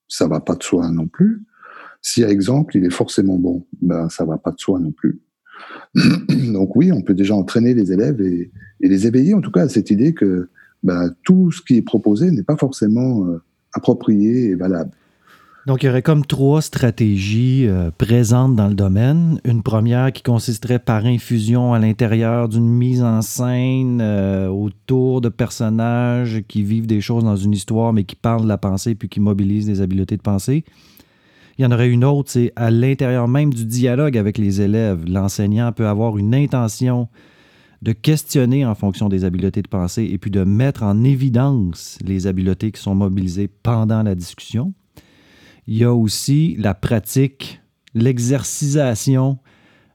Ça 0.07 0.27
va 0.27 0.39
pas 0.39 0.55
de 0.55 0.63
soi 0.63 0.89
non 0.89 1.07
plus. 1.07 1.43
Si 2.01 2.23
exemple, 2.23 2.77
il 2.77 2.85
est 2.85 2.91
forcément 2.91 3.37
bon, 3.37 3.65
ben 3.81 4.09
ça 4.09 4.25
va 4.25 4.37
pas 4.37 4.51
de 4.51 4.59
soi 4.59 4.79
non 4.79 4.91
plus. 4.91 5.21
Donc 6.53 6.75
oui, 6.75 6.91
on 6.91 7.01
peut 7.01 7.13
déjà 7.13 7.35
entraîner 7.35 7.73
les 7.73 7.91
élèves 7.91 8.19
et, 8.21 8.51
et, 8.79 8.87
les 8.87 9.07
éveiller 9.07 9.33
en 9.33 9.41
tout 9.41 9.51
cas 9.51 9.63
à 9.63 9.69
cette 9.69 9.91
idée 9.91 10.13
que 10.13 10.49
ben, 10.83 11.13
tout 11.23 11.51
ce 11.51 11.61
qui 11.61 11.77
est 11.77 11.81
proposé 11.83 12.31
n'est 12.31 12.43
pas 12.43 12.57
forcément 12.57 13.27
euh, 13.27 13.43
approprié 13.73 14.49
et 14.49 14.55
valable. 14.55 14.91
Donc, 15.67 15.83
il 15.83 15.85
y 15.85 15.89
aurait 15.89 16.01
comme 16.01 16.25
trois 16.25 16.63
stratégies 16.63 17.67
euh, 17.67 17.91
présentes 17.95 18.55
dans 18.55 18.67
le 18.67 18.73
domaine. 18.73 19.39
Une 19.43 19.61
première 19.61 20.11
qui 20.11 20.23
consisterait 20.23 20.79
par 20.79 21.05
infusion 21.05 21.75
à 21.75 21.79
l'intérieur 21.79 22.49
d'une 22.49 22.67
mise 22.67 23.03
en 23.03 23.21
scène 23.21 23.99
euh, 24.01 24.47
autour 24.47 25.21
de 25.21 25.29
personnages 25.29 26.41
qui 26.47 26.63
vivent 26.63 26.87
des 26.87 26.99
choses 26.99 27.23
dans 27.23 27.35
une 27.35 27.51
histoire, 27.51 27.93
mais 27.93 28.05
qui 28.05 28.15
parlent 28.15 28.41
de 28.41 28.47
la 28.47 28.57
pensée 28.57 28.95
puis 28.95 29.07
qui 29.07 29.19
mobilisent 29.19 29.67
des 29.67 29.81
habiletés 29.81 30.17
de 30.17 30.23
pensée. 30.23 30.65
Il 31.59 31.63
y 31.63 31.65
en 31.67 31.71
aurait 31.71 31.89
une 31.89 32.05
autre, 32.05 32.31
c'est 32.31 32.53
à 32.55 32.71
l'intérieur 32.71 33.27
même 33.27 33.53
du 33.53 33.65
dialogue 33.65 34.17
avec 34.17 34.39
les 34.39 34.61
élèves. 34.61 35.05
L'enseignant 35.07 35.71
peut 35.73 35.87
avoir 35.87 36.17
une 36.17 36.33
intention 36.33 37.07
de 37.83 37.91
questionner 37.91 38.65
en 38.65 38.73
fonction 38.73 39.09
des 39.09 39.25
habiletés 39.25 39.61
de 39.61 39.67
pensée 39.67 40.09
et 40.11 40.17
puis 40.17 40.31
de 40.31 40.43
mettre 40.43 40.81
en 40.81 41.03
évidence 41.03 41.99
les 42.03 42.25
habiletés 42.25 42.71
qui 42.71 42.81
sont 42.81 42.95
mobilisées 42.95 43.47
pendant 43.61 44.01
la 44.01 44.15
discussion. 44.15 44.73
Il 45.67 45.77
y 45.77 45.83
a 45.83 45.93
aussi 45.93 46.55
la 46.57 46.73
pratique, 46.73 47.61
l'exercisation 47.93 49.37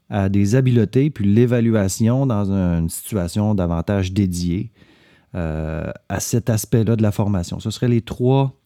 à 0.09 0.29
des 0.29 0.55
habiletés, 0.55 1.09
puis 1.09 1.25
l'évaluation 1.25 2.25
dans 2.25 2.51
une 2.51 2.89
situation 2.89 3.53
davantage 3.55 4.13
dédiée 4.13 4.71
euh, 5.35 5.91
à 6.07 6.19
cet 6.19 6.49
aspect-là 6.49 6.95
de 6.95 7.01
la 7.01 7.11
formation. 7.11 7.59
Ce 7.59 7.69
seraient 7.69 7.89
les 7.89 8.01
trois, 8.01 8.57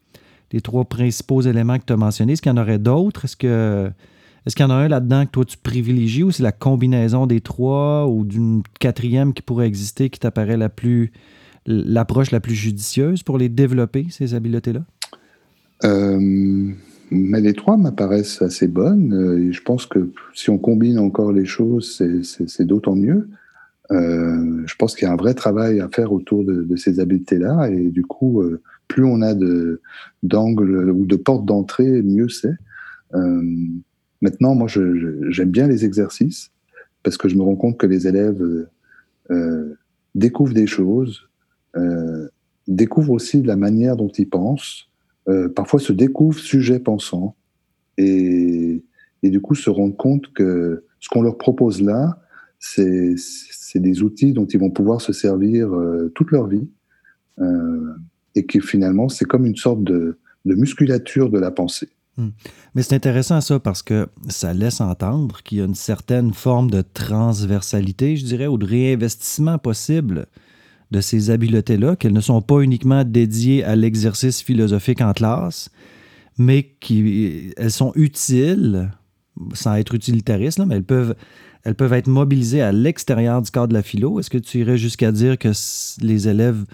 les 0.51 0.61
trois 0.61 0.85
principaux 0.85 1.41
éléments 1.41 1.79
que 1.79 1.85
tu 1.85 1.93
as 1.93 1.97
mentionnés. 1.97 2.33
Est-ce 2.33 2.41
qu'il 2.41 2.51
y 2.51 2.53
en 2.53 2.61
aurait 2.61 2.79
d'autres? 2.79 3.25
Est-ce 3.25 3.35
que 3.35 3.91
est-ce 4.45 4.55
qu'il 4.55 4.63
y 4.63 4.67
en 4.67 4.71
a 4.71 4.75
un 4.75 4.87
là-dedans 4.87 5.25
que 5.25 5.31
toi 5.31 5.45
tu 5.45 5.57
privilégies 5.57 6.23
ou 6.23 6.31
c'est 6.31 6.41
la 6.41 6.51
combinaison 6.51 7.27
des 7.27 7.41
trois 7.41 8.07
ou 8.07 8.25
d'une 8.25 8.63
quatrième 8.79 9.33
qui 9.33 9.43
pourrait 9.43 9.67
exister 9.67 10.09
qui 10.09 10.19
t'apparaît 10.19 10.57
la 10.57 10.69
plus 10.69 11.11
l'approche 11.67 12.31
la 12.31 12.39
plus 12.39 12.55
judicieuse 12.55 13.21
pour 13.21 13.37
les 13.37 13.49
développer, 13.49 14.07
ces 14.09 14.33
habiletés-là? 14.33 14.81
Euh, 15.83 16.73
mais 17.11 17.41
les 17.41 17.53
trois 17.53 17.75
m'apparaissent 17.75 18.41
assez 18.41 18.67
bonnes. 18.67 19.13
Euh, 19.13 19.49
et 19.49 19.51
je 19.51 19.61
pense 19.61 19.85
que 19.85 20.11
si 20.33 20.49
on 20.49 20.57
combine 20.57 20.97
encore 20.97 21.33
les 21.33 21.45
choses, 21.45 22.01
c'est 22.23 22.65
d'autant 22.65 22.95
mieux. 22.95 23.29
Euh, 23.91 24.63
je 24.65 24.75
pense 24.75 24.95
qu'il 24.95 25.05
y 25.05 25.11
a 25.11 25.13
un 25.13 25.17
vrai 25.17 25.33
travail 25.33 25.81
à 25.81 25.89
faire 25.89 26.13
autour 26.13 26.45
de, 26.45 26.75
ces 26.77 27.01
habiletés-là. 27.01 27.69
Et 27.69 27.89
du 27.89 28.03
coup, 28.03 28.41
euh, 28.41 28.61
plus 28.87 29.03
on 29.03 29.21
a 29.21 29.33
d'angles 30.23 30.89
ou 30.91 31.05
de 31.05 31.15
portes 31.17 31.45
d'entrée, 31.45 32.01
mieux 32.01 32.29
c'est. 32.29 32.55
maintenant, 34.21 34.55
moi, 34.55 34.67
j'aime 34.69 35.51
bien 35.51 35.67
les 35.67 35.83
exercices 35.83 36.51
parce 37.03 37.17
que 37.17 37.27
je 37.27 37.35
me 37.35 37.41
rends 37.41 37.55
compte 37.55 37.77
que 37.77 37.87
les 37.87 38.07
élèves 38.07 38.67
découvrent 40.15 40.53
des 40.53 40.67
choses, 40.67 41.29
découvrent 42.67 43.11
aussi 43.11 43.43
la 43.43 43.55
manière 43.55 43.95
dont 43.95 44.09
ils 44.09 44.29
pensent. 44.29 44.90
Euh, 45.29 45.49
parfois 45.49 45.79
se 45.79 45.93
découvrent 45.93 46.39
sujet 46.39 46.79
pensant 46.79 47.35
et, 47.97 48.83
du 49.23 49.39
coup 49.39 49.53
se 49.53 49.69
rendent 49.69 49.97
compte 49.97 50.33
que 50.33 50.83
ce 50.99 51.09
qu'on 51.09 51.21
leur 51.21 51.37
propose 51.37 51.81
là, 51.81 52.19
c'est 52.59 53.15
des 53.75 54.01
outils 54.01 54.33
dont 54.33 54.45
ils 54.45 54.59
vont 54.59 54.71
pouvoir 54.71 54.99
se 55.01 55.13
servir 55.13 55.71
euh, 55.73 56.11
toute 56.15 56.31
leur 56.31 56.47
vie 56.47 56.67
euh, 57.39 57.93
et 58.35 58.45
que 58.45 58.59
finalement 58.59 59.09
c'est 59.09 59.25
comme 59.25 59.45
une 59.45 59.55
sorte 59.55 59.83
de, 59.83 60.17
de, 60.45 60.55
musculature 60.55 61.29
de 61.29 61.39
la 61.39 61.51
pensée. 61.51 61.89
Hmm. 62.17 62.29
Mais 62.73 62.81
c'est 62.81 62.95
intéressant 62.95 63.41
ça 63.41 63.59
parce 63.59 63.83
que 63.83 64.07
ça 64.27 64.53
laisse 64.53 64.81
entendre 64.81 65.41
qu'il 65.43 65.59
y 65.59 65.61
a 65.61 65.65
une 65.65 65.75
certaine 65.75 66.33
forme 66.33 66.69
de 66.69 66.81
transversalité, 66.81 68.17
je 68.17 68.25
dirais, 68.25 68.47
ou 68.47 68.57
de 68.57 68.65
réinvestissement 68.65 69.59
possible 69.59 70.25
de 70.91 71.01
ces 71.01 71.29
habiletés-là, 71.29 71.95
qu'elles 71.95 72.13
ne 72.13 72.21
sont 72.21 72.41
pas 72.41 72.59
uniquement 72.59 73.03
dédiées 73.03 73.63
à 73.63 73.75
l'exercice 73.75 74.41
philosophique 74.41 75.01
en 75.01 75.13
classe, 75.13 75.69
mais 76.37 76.63
qu'elles 76.63 77.71
sont 77.71 77.93
utiles, 77.95 78.91
sans 79.53 79.75
être 79.75 79.95
utilitaristes, 79.95 80.59
mais 80.65 80.75
elles 80.75 80.83
peuvent, 80.83 81.15
elles 81.63 81.75
peuvent 81.75 81.93
être 81.93 82.07
mobilisées 82.07 82.61
à 82.61 82.71
l'extérieur 82.71 83.41
du 83.41 83.49
cadre 83.51 83.67
de 83.67 83.73
la 83.73 83.81
philo. 83.81 84.19
Est-ce 84.19 84.29
que 84.29 84.37
tu 84.37 84.59
irais 84.59 84.77
jusqu'à 84.77 85.11
dire 85.11 85.37
que 85.37 85.51
les 86.01 86.27
élèves, 86.27 86.65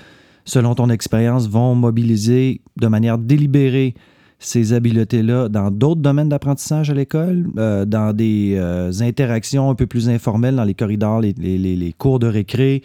selon 0.45 0.73
ton 0.73 0.89
expérience, 0.89 1.47
vont 1.47 1.75
mobiliser 1.75 2.61
de 2.77 2.87
manière 2.87 3.17
délibérée 3.17 3.93
ces 4.39 4.73
habiletés-là 4.73 5.49
dans 5.49 5.71
d'autres 5.71 6.01
domaines 6.01 6.29
d'apprentissage 6.29 6.91
à 6.91 6.93
l'école, 6.93 7.47
euh, 7.57 7.85
dans 7.85 8.15
des 8.15 8.53
euh, 8.55 8.91
interactions 9.01 9.69
un 9.69 9.75
peu 9.75 9.87
plus 9.87 10.09
informelles, 10.09 10.55
dans 10.55 10.63
les 10.63 10.75
corridors, 10.75 11.21
les, 11.21 11.33
les, 11.33 11.57
les 11.57 11.93
cours 11.93 12.19
de 12.19 12.27
récré, 12.27 12.83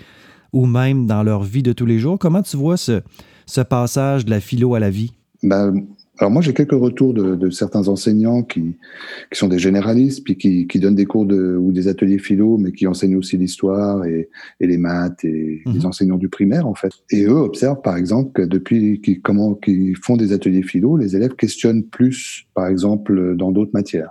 ou 0.53 0.67
même 0.67 1.07
dans 1.07 1.23
leur 1.23 1.43
vie 1.43 1.63
de 1.63 1.73
tous 1.73 1.87
les 1.87 1.99
jours. 1.99 2.19
Comment 2.19 2.43
tu 2.43 2.57
vois 2.57 2.77
ce, 2.77 3.01
ce 3.47 3.61
passage 3.61 4.25
de 4.25 4.31
la 4.31 4.41
philo 4.41 4.75
à 4.75 4.81
la 4.81 4.91
vie? 4.91 5.13
Ben, 5.43 5.75
alors 6.19 6.31
moi, 6.31 6.43
j'ai 6.43 6.53
quelques 6.53 6.73
retours 6.73 7.15
de, 7.15 7.35
de, 7.35 7.51
certains 7.51 7.89
enseignants 7.89 8.43
qui, 8.43 8.77
qui 9.33 9.39
sont 9.39 9.49
des 9.49 9.59
généralistes, 9.59 10.23
puis 10.23 10.37
qui, 10.37 10.67
qui 10.67 10.79
donnent 10.79 10.95
des 10.95 11.07
cours 11.07 11.27
de, 11.27 11.57
ou 11.57 11.73
des 11.73 11.89
ateliers 11.89 12.19
philo, 12.19 12.59
mais 12.59 12.71
qui 12.71 12.87
enseignent 12.87 13.17
aussi 13.17 13.39
l'histoire 13.39 14.05
et, 14.05 14.29
et, 14.61 14.67
les 14.67 14.77
maths 14.77 15.25
et 15.25 15.63
les 15.65 15.73
mhm. 15.73 15.87
enseignants 15.87 16.19
du 16.19 16.29
primaire, 16.29 16.67
en 16.67 16.75
fait. 16.75 16.93
Et 17.11 17.25
eux 17.25 17.39
observent, 17.39 17.83
par 17.83 17.97
exemple, 17.97 18.33
que 18.33 18.43
depuis 18.43 19.01
qu'ils 19.01 19.97
font 20.01 20.17
des 20.17 20.33
ateliers 20.33 20.63
philo, 20.63 20.97
les 20.97 21.17
élèves 21.17 21.35
questionnent 21.35 21.85
plus, 21.85 22.47
par 22.55 22.69
exemple, 22.69 23.35
dans 23.37 23.51
d'autres 23.51 23.73
matières. 23.75 24.11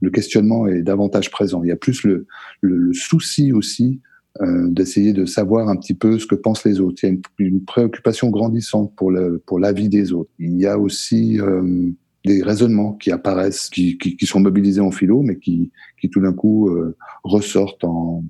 Le 0.00 0.10
questionnement 0.10 0.66
est 0.66 0.82
davantage 0.82 1.30
présent. 1.30 1.62
Il 1.62 1.68
y 1.68 1.72
a 1.72 1.76
plus 1.76 2.04
le, 2.04 2.26
le, 2.62 2.76
le 2.76 2.92
souci 2.94 3.52
aussi 3.52 4.00
euh, 4.42 4.68
d'essayer 4.68 5.12
de 5.12 5.26
savoir 5.26 5.68
un 5.68 5.76
petit 5.76 5.94
peu 5.94 6.18
ce 6.18 6.26
que 6.26 6.34
pensent 6.34 6.64
les 6.64 6.80
autres. 6.80 6.98
Il 7.04 7.06
y 7.06 7.12
a 7.12 7.16
une, 7.38 7.64
préoccupation 7.64 8.30
grandissante 8.30 8.92
pour 8.96 9.12
le 9.12 9.40
pour 9.46 9.60
l'avis 9.60 9.88
des 9.88 10.12
autres. 10.12 10.30
Il 10.40 10.58
y 10.58 10.66
a 10.66 10.76
aussi 10.76 11.40
euh, 11.40 11.88
des 12.24 12.42
raisonnements 12.42 12.94
qui 12.94 13.12
apparaissent, 13.12 13.68
qui, 13.68 13.96
qui, 13.96 14.16
qui, 14.16 14.26
sont 14.26 14.40
mobilisés 14.40 14.80
en 14.80 14.90
philo, 14.90 15.22
mais 15.22 15.38
qui, 15.38 15.70
qui 16.00 16.10
tout 16.10 16.20
d'un 16.20 16.32
coup 16.32 16.68
euh, 16.68 16.96
ressortent 17.22 17.84
en, 17.84 18.24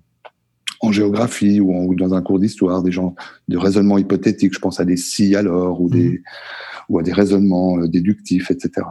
en 0.80 0.92
géographie 0.92 1.58
ou, 1.58 1.74
en, 1.74 1.84
ou 1.86 1.94
dans 1.94 2.12
un 2.12 2.20
cours 2.20 2.38
d'histoire, 2.38 2.82
des 2.82 2.92
gens 2.92 3.14
de 3.48 3.56
raisonnements 3.56 3.96
hypothétiques. 3.96 4.52
Je 4.52 4.60
pense 4.60 4.80
à 4.80 4.84
des 4.84 4.98
si 4.98 5.34
alors 5.34 5.80
ou 5.80 5.88
des 5.88 6.10
mmh. 6.10 6.22
ou 6.90 6.98
à 6.98 7.02
des 7.02 7.14
raisonnements 7.14 7.78
déductifs, 7.78 8.50
etc. 8.50 8.86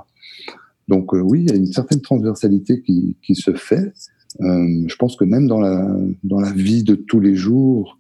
Donc 0.88 1.13
oui, 1.13 1.41
il 1.43 1.52
y 1.52 1.54
a 1.54 1.58
une 1.58 1.71
certaine 1.71 2.02
transversalité 2.02 2.82
qui, 2.82 3.17
qui 3.21 3.36
se 3.36 3.54
fait. 3.54 3.93
Euh, 4.41 4.84
je 4.88 4.96
pense 4.96 5.15
que 5.15 5.26
même 5.26 5.48
dans 5.48 5.60
la, 5.60 5.86
dans 6.24 6.39
la 6.39 6.52
vie 6.52 6.84
de 6.84 6.96
tous 6.96 7.19
les 7.19 7.36
jours, 7.36 8.00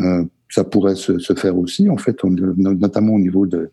euh, 0.00 0.24
ça 0.48 0.64
pourrait 0.64 0.96
se, 0.96 1.18
se, 1.18 1.34
faire 1.34 1.56
aussi, 1.58 1.88
en 1.88 1.96
fait, 1.96 2.22
notamment 2.24 3.14
au 3.14 3.18
niveau 3.18 3.46
de, 3.46 3.70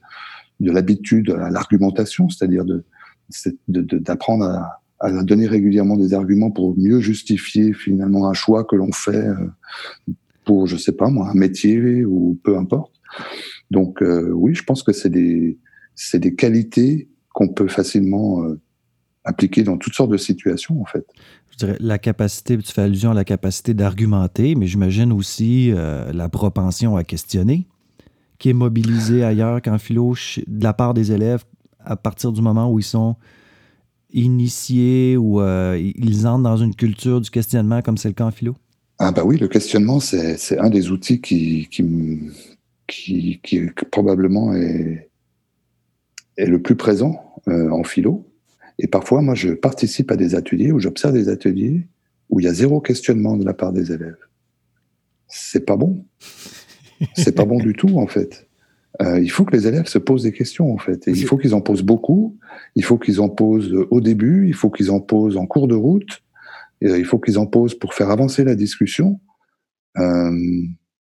de 0.60 0.72
l'habitude 0.72 1.32
à 1.32 1.50
l'argumentation, 1.50 2.30
c'est-à-dire 2.30 2.66
d'apprendre 2.66 4.46
de, 4.48 4.50
de, 4.52 5.10
à, 5.10 5.18
à, 5.20 5.24
donner 5.24 5.48
régulièrement 5.48 5.98
des 5.98 6.14
arguments 6.14 6.52
pour 6.52 6.78
mieux 6.78 7.00
justifier 7.00 7.74
finalement 7.74 8.30
un 8.30 8.34
choix 8.34 8.64
que 8.64 8.76
l'on 8.76 8.92
fait 8.92 9.28
euh, 9.28 9.36
pour, 10.46 10.68
je 10.68 10.78
sais 10.78 10.94
pas 10.94 11.10
moi, 11.10 11.30
un 11.30 11.34
métier 11.34 12.06
ou 12.06 12.40
peu 12.44 12.58
importe. 12.58 12.94
Donc 13.70 14.02
oui, 14.02 14.56
je 14.56 14.64
pense 14.64 14.82
que 14.82 14.94
c'est 14.94 15.10
des, 15.10 15.58
des 16.14 16.36
qualités 16.36 17.10
qu'on 17.34 17.50
peut 17.50 17.68
facilement 17.68 18.46
appliquer 19.28 19.64
dans 19.64 19.78
toutes 19.78 19.94
sortes 19.94 20.12
de 20.12 20.18
situations, 20.18 20.82
en 20.82 20.86
fait 20.86 21.06
je 21.58 21.66
dirais, 21.66 21.78
la 21.80 21.98
capacité, 21.98 22.58
tu 22.58 22.72
fais 22.72 22.84
allusion 22.84 23.12
à 23.12 23.14
la 23.14 23.24
capacité 23.24 23.74
d'argumenter, 23.74 24.56
mais 24.56 24.68
j'imagine 24.68 25.12
aussi 25.12 25.72
euh, 25.72 26.12
la 26.14 26.30
propension 26.30 26.98
à 26.98 27.04
questionner, 27.04 27.66
qui 28.38 28.50
est 28.50 28.54
mobilisée 28.54 29.24
ailleurs 29.24 29.62
qu'en 29.62 29.80
philo 29.80 30.14
de 30.46 30.64
la 30.64 30.74
part 30.74 30.94
des 30.94 31.12
élèves 31.12 31.44
à 31.84 31.96
partir 31.96 32.32
du 32.32 32.42
moment 32.42 32.72
où 32.72 32.80
ils 32.80 32.84
sont 32.84 33.16
initiés 34.12 35.18
ou 35.18 35.42
euh, 35.42 35.80
ils 35.80 36.28
entrent 36.28 36.44
dans 36.44 36.58
une 36.58 36.76
culture 36.76 37.22
du 37.22 37.30
questionnement 37.30 37.82
comme 37.82 37.98
c'est 37.98 38.10
le 38.10 38.14
cas 38.14 38.26
en 38.26 38.32
philo? 38.32 38.56
Ah 39.00 39.12
bah 39.12 39.24
oui, 39.26 39.38
le 39.38 39.48
questionnement, 39.48 40.00
c'est 40.00 40.58
un 40.58 40.70
des 40.70 40.92
outils 40.92 41.22
qui, 41.22 41.68
qui, 41.70 42.20
qui, 42.88 43.40
qui 43.44 43.62
probablement 43.92 44.54
est, 44.54 45.10
est, 46.38 46.46
le 46.46 46.62
plus 46.62 46.76
présent 46.76 47.22
euh, 47.48 47.70
en 47.70 47.84
philo. 47.84 48.26
Et 48.80 48.88
parfois, 48.88 49.22
moi, 49.22 49.36
je 49.36 49.50
participe 49.50 50.12
à 50.12 50.16
des 50.16 50.36
ateliers 50.36 50.72
où 50.72 50.80
j'observe 50.80 51.14
des 51.14 51.30
ateliers 51.30 51.88
où 52.30 52.40
il 52.40 52.44
y 52.44 52.50
a 52.50 52.54
zéro 52.54 52.82
questionnement 52.82 53.38
de 53.38 53.46
la 53.46 53.54
part 53.54 53.74
des 53.74 53.92
élèves. 53.92 54.18
C'est 55.28 55.66
pas 55.66 55.78
bon. 55.78 56.06
C'est 57.16 57.36
pas 57.36 57.46
bon 57.46 57.58
du 57.58 57.74
tout, 57.74 57.98
en 57.98 58.08
fait. 58.08 58.48
Euh, 59.02 59.20
il 59.20 59.30
faut 59.30 59.46
que 59.46 59.56
les 59.56 59.68
élèves 59.68 59.88
se 59.88 60.00
posent 60.00 60.24
des 60.24 60.32
questions, 60.32 60.74
en 60.74 60.78
fait. 60.78 61.04
Il 61.08 61.26
faut 61.26 61.38
qu'ils 61.38 61.54
en 61.54 61.62
posent 61.62 61.84
beaucoup. 61.84 62.38
Il 62.76 62.84
faut 62.84 62.98
qu'ils 62.98 63.22
en 63.22 63.30
posent 63.30 63.74
au 63.92 64.02
début. 64.02 64.48
Il 64.48 64.54
faut 64.54 64.70
qu'ils 64.70 64.92
en 64.92 65.00
posent 65.00 65.38
en 65.38 65.46
cours 65.46 65.68
de 65.68 65.76
route. 65.76 66.24
Et 66.82 66.90
il 66.90 67.06
faut 67.06 67.20
qu'ils 67.20 67.40
en 67.40 67.46
posent 67.46 67.76
pour 67.76 67.94
faire 67.94 68.10
avancer 68.10 68.44
la 68.44 68.56
discussion. 68.56 69.20
Euh, 69.98 70.32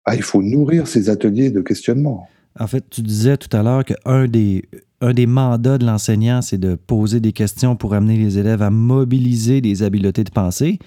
ah, 0.04 0.14
il 0.14 0.22
faut 0.22 0.42
nourrir 0.42 0.86
ces 0.86 1.10
ateliers 1.10 1.50
de 1.50 1.60
questionnement. 1.60 2.28
En 2.58 2.66
fait, 2.66 2.84
tu 2.90 3.02
disais 3.02 3.36
tout 3.36 3.54
à 3.56 3.62
l'heure 3.62 3.84
qu'un 3.84 4.26
des, 4.26 4.64
un 5.00 5.12
des 5.12 5.26
mandats 5.26 5.78
de 5.78 5.86
l'enseignant, 5.86 6.42
c'est 6.42 6.58
de 6.58 6.74
poser 6.74 7.20
des 7.20 7.32
questions 7.32 7.76
pour 7.76 7.94
amener 7.94 8.16
les 8.16 8.38
élèves 8.38 8.62
à 8.62 8.70
mobiliser 8.70 9.60
des 9.60 9.82
habiletés 9.82 10.24
de 10.24 10.30
pensée. 10.30 10.78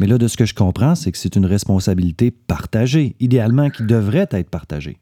Mais 0.00 0.06
là, 0.06 0.18
de 0.18 0.26
ce 0.26 0.36
que 0.36 0.44
je 0.44 0.54
comprends, 0.54 0.96
c'est 0.96 1.12
que 1.12 1.18
c'est 1.18 1.36
une 1.36 1.46
responsabilité 1.46 2.32
partagée, 2.32 3.14
idéalement 3.20 3.70
qui 3.70 3.84
devrait 3.84 4.28
être 4.32 4.50
partagée. 4.50 4.98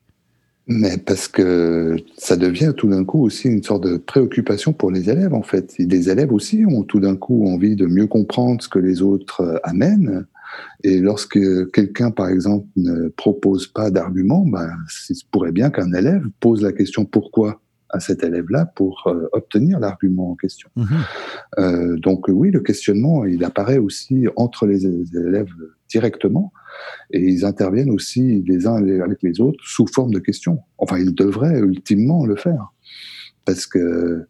Mais 0.69 0.97
parce 0.99 1.29
que 1.29 1.97
ça 2.17 2.37
devient 2.37 2.73
tout 2.77 2.89
d'un 2.89 3.05
coup 3.05 3.25
aussi 3.25 3.49
une 3.49 3.63
sorte 3.63 3.85
de 3.85 3.97
préoccupation 3.97 4.73
pour 4.73 4.91
les 4.91 5.11
élèves, 5.11 5.35
en 5.35 5.43
fait. 5.43 5.75
Les 5.79 6.09
élèves 6.09 6.33
aussi 6.33 6.65
ont 6.69 6.83
tout 6.83 7.01
d'un 7.01 7.17
coup 7.17 7.47
envie 7.47 7.75
de 7.75 7.87
mieux 7.87 8.07
comprendre 8.07 8.63
ce 8.63 8.69
que 8.69 8.79
les 8.79 9.03
autres 9.03 9.41
euh, 9.41 9.59
amènent. 9.65 10.27
Et 10.85 10.99
lorsque 10.99 11.39
quelqu'un, 11.73 12.11
par 12.11 12.29
exemple, 12.29 12.67
ne 12.77 13.09
propose 13.09 13.67
pas 13.67 13.91
d'argument, 13.91 14.45
ben, 14.47 14.71
il 15.09 15.17
pourrait 15.31 15.53
bien 15.53 15.71
qu'un 15.71 15.93
élève 15.93 16.25
pose 16.41 16.63
la 16.63 16.73
question 16.73 17.05
pourquoi 17.05 17.61
à 17.93 18.01
cet 18.01 18.25
élève-là 18.25 18.67
pour 18.75 19.05
euh, 19.07 19.29
obtenir 19.33 19.79
l'argument 19.79 20.31
en 20.31 20.35
question. 20.35 20.71
Mhm. 20.77 20.87
Euh, 21.59 21.97
donc 21.99 22.27
oui, 22.29 22.51
le 22.51 22.61
questionnement, 22.61 23.25
il 23.25 23.45
apparaît 23.45 23.79
aussi 23.79 24.27
entre 24.37 24.67
les 24.67 24.87
élèves 24.87 25.53
directement 25.91 26.53
et 27.11 27.21
ils 27.21 27.45
interviennent 27.45 27.91
aussi 27.91 28.43
les 28.47 28.67
uns 28.67 28.77
avec 28.77 29.23
les 29.23 29.41
autres 29.41 29.63
sous 29.63 29.87
forme 29.87 30.13
de 30.13 30.19
questions. 30.19 30.61
Enfin, 30.79 30.99
ils 30.99 31.15
devraient 31.15 31.59
ultimement 31.59 32.25
le 32.25 32.37
faire 32.37 32.73
parce 33.45 33.67
que 33.67 34.27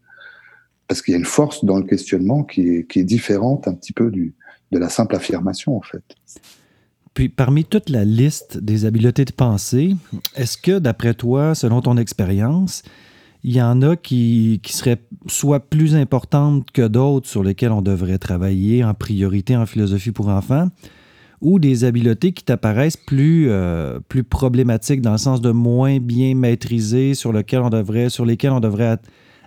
parce 0.88 1.00
qu'il 1.00 1.12
y 1.12 1.14
a 1.14 1.18
une 1.18 1.24
force 1.24 1.64
dans 1.64 1.78
le 1.78 1.84
questionnement 1.84 2.42
qui 2.42 2.68
est, 2.68 2.86
qui 2.86 3.00
est 3.00 3.04
différente 3.04 3.66
un 3.66 3.72
petit 3.72 3.94
peu 3.94 4.10
du, 4.10 4.34
de 4.72 4.78
la 4.78 4.88
simple 4.88 5.14
affirmation, 5.14 5.76
en 5.76 5.82
fait. 5.82 6.02
Puis, 7.14 7.28
parmi 7.28 7.64
toute 7.64 7.90
la 7.90 8.04
liste 8.04 8.56
des 8.58 8.86
habiletés 8.86 9.26
de 9.26 9.32
pensée, 9.32 9.94
est-ce 10.34 10.56
que, 10.56 10.78
d'après 10.78 11.14
toi, 11.14 11.54
selon 11.54 11.82
ton 11.82 11.98
expérience, 11.98 12.82
il 13.44 13.54
y 13.54 13.60
en 13.60 13.82
a 13.82 13.96
qui, 13.96 14.60
qui 14.62 14.72
seraient 14.72 15.02
soit 15.26 15.60
plus 15.60 15.94
importantes 15.94 16.70
que 16.70 16.86
d'autres 16.88 17.28
sur 17.28 17.42
lesquelles 17.42 17.72
on 17.72 17.82
devrait 17.82 18.18
travailler 18.18 18.82
en 18.82 18.94
priorité 18.94 19.56
en 19.56 19.66
philosophie 19.66 20.12
pour 20.12 20.28
enfants, 20.28 20.68
ou 21.42 21.58
des 21.58 21.84
habiletés 21.84 22.32
qui 22.32 22.44
t'apparaissent 22.44 22.96
plus, 22.96 23.50
euh, 23.50 23.98
plus 24.08 24.24
problématiques 24.24 25.02
dans 25.02 25.12
le 25.12 25.18
sens 25.18 25.40
de 25.42 25.50
moins 25.50 25.98
bien 25.98 26.34
maîtrisées 26.34 27.14
sur, 27.14 27.32
lequel 27.32 27.60
on 27.60 27.68
devrait, 27.68 28.08
sur 28.08 28.24
lesquelles 28.24 28.52
on 28.52 28.60
devrait 28.60 28.96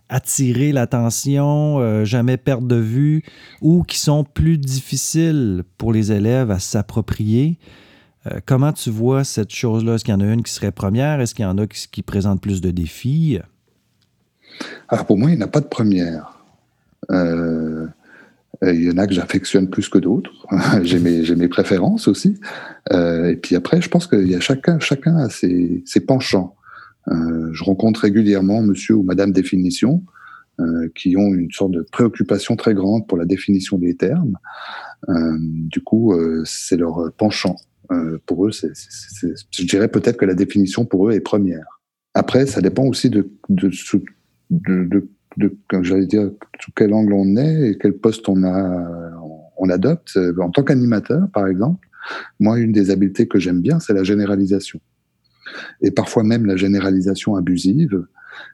attirer 0.09 0.71
l'attention, 0.71 1.79
euh, 1.79 2.05
jamais 2.05 2.37
perdre 2.37 2.67
de 2.67 2.75
vue, 2.75 3.23
ou 3.61 3.83
qui 3.83 3.99
sont 3.99 4.23
plus 4.23 4.57
difficiles 4.57 5.63
pour 5.77 5.93
les 5.93 6.11
élèves 6.11 6.51
à 6.51 6.59
s'approprier. 6.59 7.57
Euh, 8.27 8.39
comment 8.45 8.73
tu 8.73 8.89
vois 8.89 9.23
cette 9.23 9.51
chose-là? 9.51 9.95
Est-ce 9.95 10.05
qu'il 10.05 10.13
y 10.13 10.17
en 10.17 10.21
a 10.21 10.25
une 10.25 10.43
qui 10.43 10.51
serait 10.51 10.71
première? 10.71 11.21
Est-ce 11.21 11.33
qu'il 11.33 11.43
y 11.43 11.47
en 11.47 11.57
a 11.57 11.67
qui, 11.67 11.87
qui 11.91 12.01
plus 12.03 12.61
de 12.61 12.71
défis? 12.71 13.39
Alors 14.87 15.05
pour 15.05 15.17
moi, 15.17 15.31
il 15.31 15.37
n'y 15.37 15.43
en 15.43 15.47
a 15.47 15.49
pas 15.49 15.61
de 15.61 15.67
première. 15.67 16.39
Euh, 17.11 17.87
il 18.63 18.83
y 18.83 18.89
en 18.89 18.97
a 18.97 19.05
que 19.05 19.13
j'affectionne 19.13 19.69
plus 19.69 19.89
que 19.89 19.97
d'autres. 19.97 20.31
j'ai 20.83 20.99
mes, 20.99 21.47
préférences 21.47 22.07
aussi. 22.07 22.39
Et 22.91 23.37
puis 23.41 23.55
après, 23.55 23.81
je 23.81 23.89
pense 23.89 24.07
qu'il 24.07 24.29
y 24.29 24.35
a 24.35 24.39
chacun, 24.39 24.79
chacun 24.79 25.17
a 25.17 25.29
ses, 25.29 25.83
penchants. 26.07 26.55
Euh, 27.09 27.49
je 27.53 27.63
rencontre 27.63 28.01
régulièrement 28.01 28.61
monsieur 28.61 28.95
ou 28.95 29.03
madame 29.03 29.31
définition 29.31 30.03
qui 30.95 31.17
ont 31.17 31.33
une 31.33 31.51
sorte 31.51 31.71
de 31.71 31.85
préoccupation 31.91 32.55
très 32.55 32.73
grande 32.73 33.09
pour 33.09 33.17
la 33.17 33.25
définition 33.25 33.77
des 33.77 33.97
termes. 33.97 34.37
du 35.09 35.81
coup, 35.81 36.17
c'est 36.45 36.77
leur 36.77 37.11
penchant. 37.17 37.57
pour 38.25 38.47
eux, 38.47 38.51
je 38.53 39.65
dirais 39.65 39.89
peut-être 39.89 40.15
que 40.15 40.23
la 40.23 40.33
définition 40.33 40.85
pour 40.85 41.09
eux 41.09 41.11
est 41.11 41.19
première. 41.19 41.81
Après, 42.13 42.45
ça 42.45 42.61
dépend 42.61 42.85
aussi 42.85 43.09
de, 43.09 43.29
de, 43.49 43.69
de, 44.49 45.09
de, 45.35 45.57
j'allais 45.81 46.05
dire, 46.05 46.31
sous 46.61 46.71
quel 46.73 46.93
angle 46.93 47.11
on 47.11 47.35
est 47.35 47.71
et 47.71 47.77
quel 47.77 47.91
poste 47.91 48.29
on 48.29 48.41
a, 48.43 49.11
on 49.57 49.69
adopte. 49.69 50.17
En 50.39 50.51
tant 50.51 50.63
qu'animateur, 50.63 51.27
par 51.33 51.47
exemple, 51.47 51.85
moi, 52.39 52.59
une 52.59 52.71
des 52.71 52.91
habiletés 52.91 53.27
que 53.27 53.39
j'aime 53.39 53.61
bien, 53.61 53.79
c'est 53.79 53.93
la 53.93 54.03
généralisation. 54.03 54.79
Et 55.81 55.91
parfois 55.91 56.23
même 56.23 56.45
la 56.45 56.55
généralisation 56.55 57.35
abusive, 57.35 58.05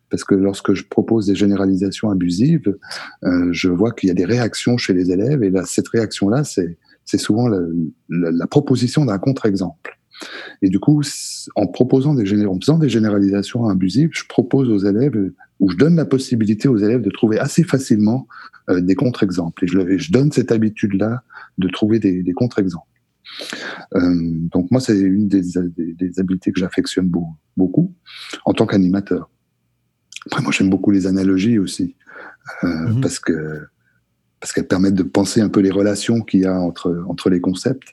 parce 0.09 0.23
que 0.23 0.35
lorsque 0.35 0.73
je 0.73 0.85
propose 0.85 1.25
des 1.27 1.35
généralisations 1.35 2.11
abusives, 2.11 2.75
euh, 3.23 3.49
je 3.51 3.69
vois 3.69 3.91
qu'il 3.91 4.09
y 4.09 4.11
a 4.11 4.15
des 4.15 4.25
réactions 4.25 4.77
chez 4.77 4.93
les 4.93 5.11
élèves, 5.11 5.43
et 5.43 5.49
là, 5.49 5.63
cette 5.65 5.87
réaction-là, 5.87 6.43
c'est, 6.43 6.77
souvent 7.17 7.49
la, 8.09 8.47
proposition 8.47 9.05
d'un 9.05 9.17
contre-exemple. 9.17 9.97
Et 10.61 10.69
du 10.69 10.79
coup, 10.79 11.01
en 11.55 11.67
proposant 11.67 12.13
des 12.13 12.25
faisant 12.25 12.77
des 12.77 12.89
généralisations 12.89 13.67
abusives, 13.67 14.11
je 14.13 14.25
propose 14.27 14.69
aux 14.69 14.77
élèves 14.77 15.31
ou 15.59 15.69
je 15.69 15.77
donne 15.77 15.95
la 15.95 16.05
possibilité 16.05 16.67
aux 16.67 16.77
élèves 16.77 17.01
de 17.01 17.09
trouver 17.09 17.39
assez 17.39 17.63
facilement 17.63 18.27
euh, 18.69 18.81
des 18.81 18.95
contre-exemples. 18.95 19.65
Et 19.65 19.67
je, 19.67 20.11
donne 20.11 20.31
cette 20.31 20.51
habitude-là 20.51 21.23
de 21.57 21.67
trouver 21.69 21.99
des 21.99 22.33
contre-exemples. 22.33 22.90
Euh, 23.95 24.15
donc 24.51 24.71
moi, 24.71 24.81
c'est 24.81 24.99
une 24.99 25.27
des, 25.27 25.41
des, 25.41 25.93
des, 25.93 26.19
habiletés 26.19 26.51
que 26.51 26.59
j'affectionne 26.59 27.07
beaucoup, 27.07 27.35
beaucoup 27.57 27.93
en 28.45 28.53
tant 28.53 28.65
qu'animateur. 28.65 29.29
Après, 30.27 30.41
moi, 30.41 30.51
j'aime 30.51 30.69
beaucoup 30.69 30.91
les 30.91 31.07
analogies 31.07 31.59
aussi, 31.59 31.95
euh, 32.63 32.67
mm-hmm. 32.67 33.01
parce 33.01 33.19
que 33.19 33.61
parce 34.39 34.53
qu'elles 34.53 34.67
permettent 34.67 34.95
de 34.95 35.03
penser 35.03 35.39
un 35.39 35.49
peu 35.49 35.59
les 35.59 35.69
relations 35.69 36.21
qu'il 36.21 36.41
y 36.41 36.45
a 36.45 36.59
entre 36.59 37.03
entre 37.07 37.29
les 37.29 37.41
concepts. 37.41 37.89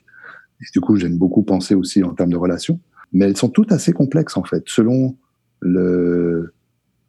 Et 0.61 0.65
du 0.73 0.81
coup, 0.81 0.95
j'aime 0.97 1.17
beaucoup 1.17 1.43
penser 1.43 1.75
aussi 1.75 2.03
en 2.03 2.13
termes 2.13 2.31
de 2.31 2.37
relations. 2.37 2.79
Mais 3.13 3.25
elles 3.25 3.37
sont 3.37 3.49
toutes 3.49 3.71
assez 3.71 3.93
complexes, 3.93 4.37
en 4.37 4.43
fait, 4.43 4.63
selon 4.67 5.17
le, 5.61 6.53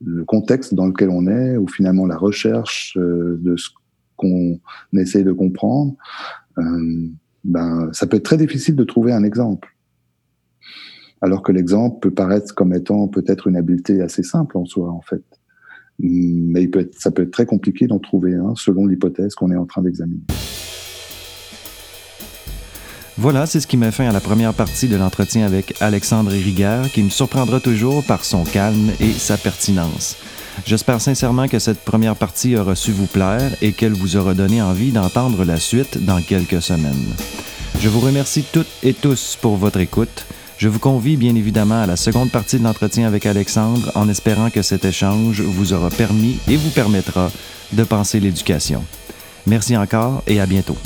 le 0.05 0.25
contexte 0.25 0.75
dans 0.75 0.87
lequel 0.87 1.11
on 1.11 1.27
est, 1.27 1.57
ou 1.57 1.69
finalement 1.69 2.07
la 2.07 2.17
recherche 2.17 2.97
euh, 2.97 3.39
de 3.43 3.57
ce 3.57 3.71
qu'on 4.17 4.61
essaye 4.95 5.25
de 5.25 5.33
comprendre. 5.33 5.97
Euh, 6.59 7.09
ben, 7.45 7.89
ça 7.93 8.07
peut 8.07 8.17
être 8.17 8.25
très 8.25 8.37
difficile 8.37 8.77
de 8.77 8.85
trouver 8.85 9.13
un 9.13 9.25
exemple. 9.25 9.75
Alors 11.23 11.43
que 11.43 11.53
l'exemple 11.53 11.99
peut 12.01 12.15
paraître 12.15 12.55
comme 12.55 12.73
étant 12.73 13.09
peut-être 13.09 13.47
une 13.47 13.57
habileté 13.57 14.01
assez 14.01 14.23
simple 14.23 14.57
en 14.57 14.65
soi, 14.65 14.91
en 14.91 15.03
fait. 15.03 15.23
Mais 15.99 16.63
il 16.63 16.71
peut 16.71 16.81
être, 16.81 16.99
ça 16.99 17.11
peut 17.11 17.23
être 17.23 17.31
très 17.31 17.45
compliqué 17.45 17.87
d'en 17.87 17.99
trouver 17.99 18.35
un 18.35 18.55
selon 18.57 18.87
l'hypothèse 18.87 19.35
qu'on 19.35 19.51
est 19.51 19.57
en 19.57 19.67
train 19.67 19.83
d'examiner. 19.83 20.23
Voilà, 23.19 23.45
c'est 23.45 23.61
ce 23.61 23.67
qui 23.67 23.77
met 23.77 23.91
fin 23.91 24.09
à 24.09 24.13
la 24.13 24.21
première 24.21 24.55
partie 24.55 24.89
de 24.89 24.97
l'entretien 24.97 25.45
avec 25.45 25.75
Alexandre 25.83 26.31
Rigueur, 26.31 26.89
qui 26.91 27.03
me 27.03 27.11
surprendra 27.11 27.61
toujours 27.61 28.03
par 28.03 28.25
son 28.25 28.45
calme 28.45 28.91
et 28.99 29.13
sa 29.13 29.37
pertinence. 29.37 30.17
J'espère 30.67 31.01
sincèrement 31.01 31.49
que 31.49 31.59
cette 31.59 31.81
première 31.81 32.17
partie 32.17 32.57
aura 32.57 32.75
su 32.75 32.93
vous 32.93 33.07
plaire 33.07 33.51
et 33.63 33.73
qu'elle 33.73 33.93
vous 33.93 34.17
aura 34.17 34.35
donné 34.35 34.63
envie 34.63 34.93
d'entendre 34.93 35.45
la 35.45 35.59
suite 35.59 36.05
dans 36.05 36.21
quelques 36.21 36.63
semaines. 36.63 37.15
Je 37.81 37.89
vous 37.89 38.01
remercie 38.01 38.45
toutes 38.53 38.71
et 38.83 38.93
tous 38.93 39.39
pour 39.41 39.57
votre 39.57 39.81
écoute. 39.81 40.27
Je 40.59 40.69
vous 40.69 40.79
convie 40.79 41.17
bien 41.17 41.35
évidemment 41.35 41.83
à 41.83 41.87
la 41.87 41.97
seconde 41.97 42.31
partie 42.31 42.59
de 42.59 42.65
l'entretien 42.65 43.07
avec 43.07 43.25
Alexandre 43.25 43.91
en 43.95 44.09
espérant 44.09 44.51
que 44.51 44.61
cet 44.61 44.85
échange 44.85 45.41
vous 45.41 45.73
aura 45.73 45.89
permis 45.89 46.39
et 46.49 46.57
vous 46.57 46.71
permettra 46.71 47.31
de 47.73 47.85
penser 47.85 48.21
l'éducation. 48.21 48.85
Merci 49.47 49.77
encore 49.77 50.23
et 50.27 50.39
à 50.41 50.47
bientôt. 50.47 50.77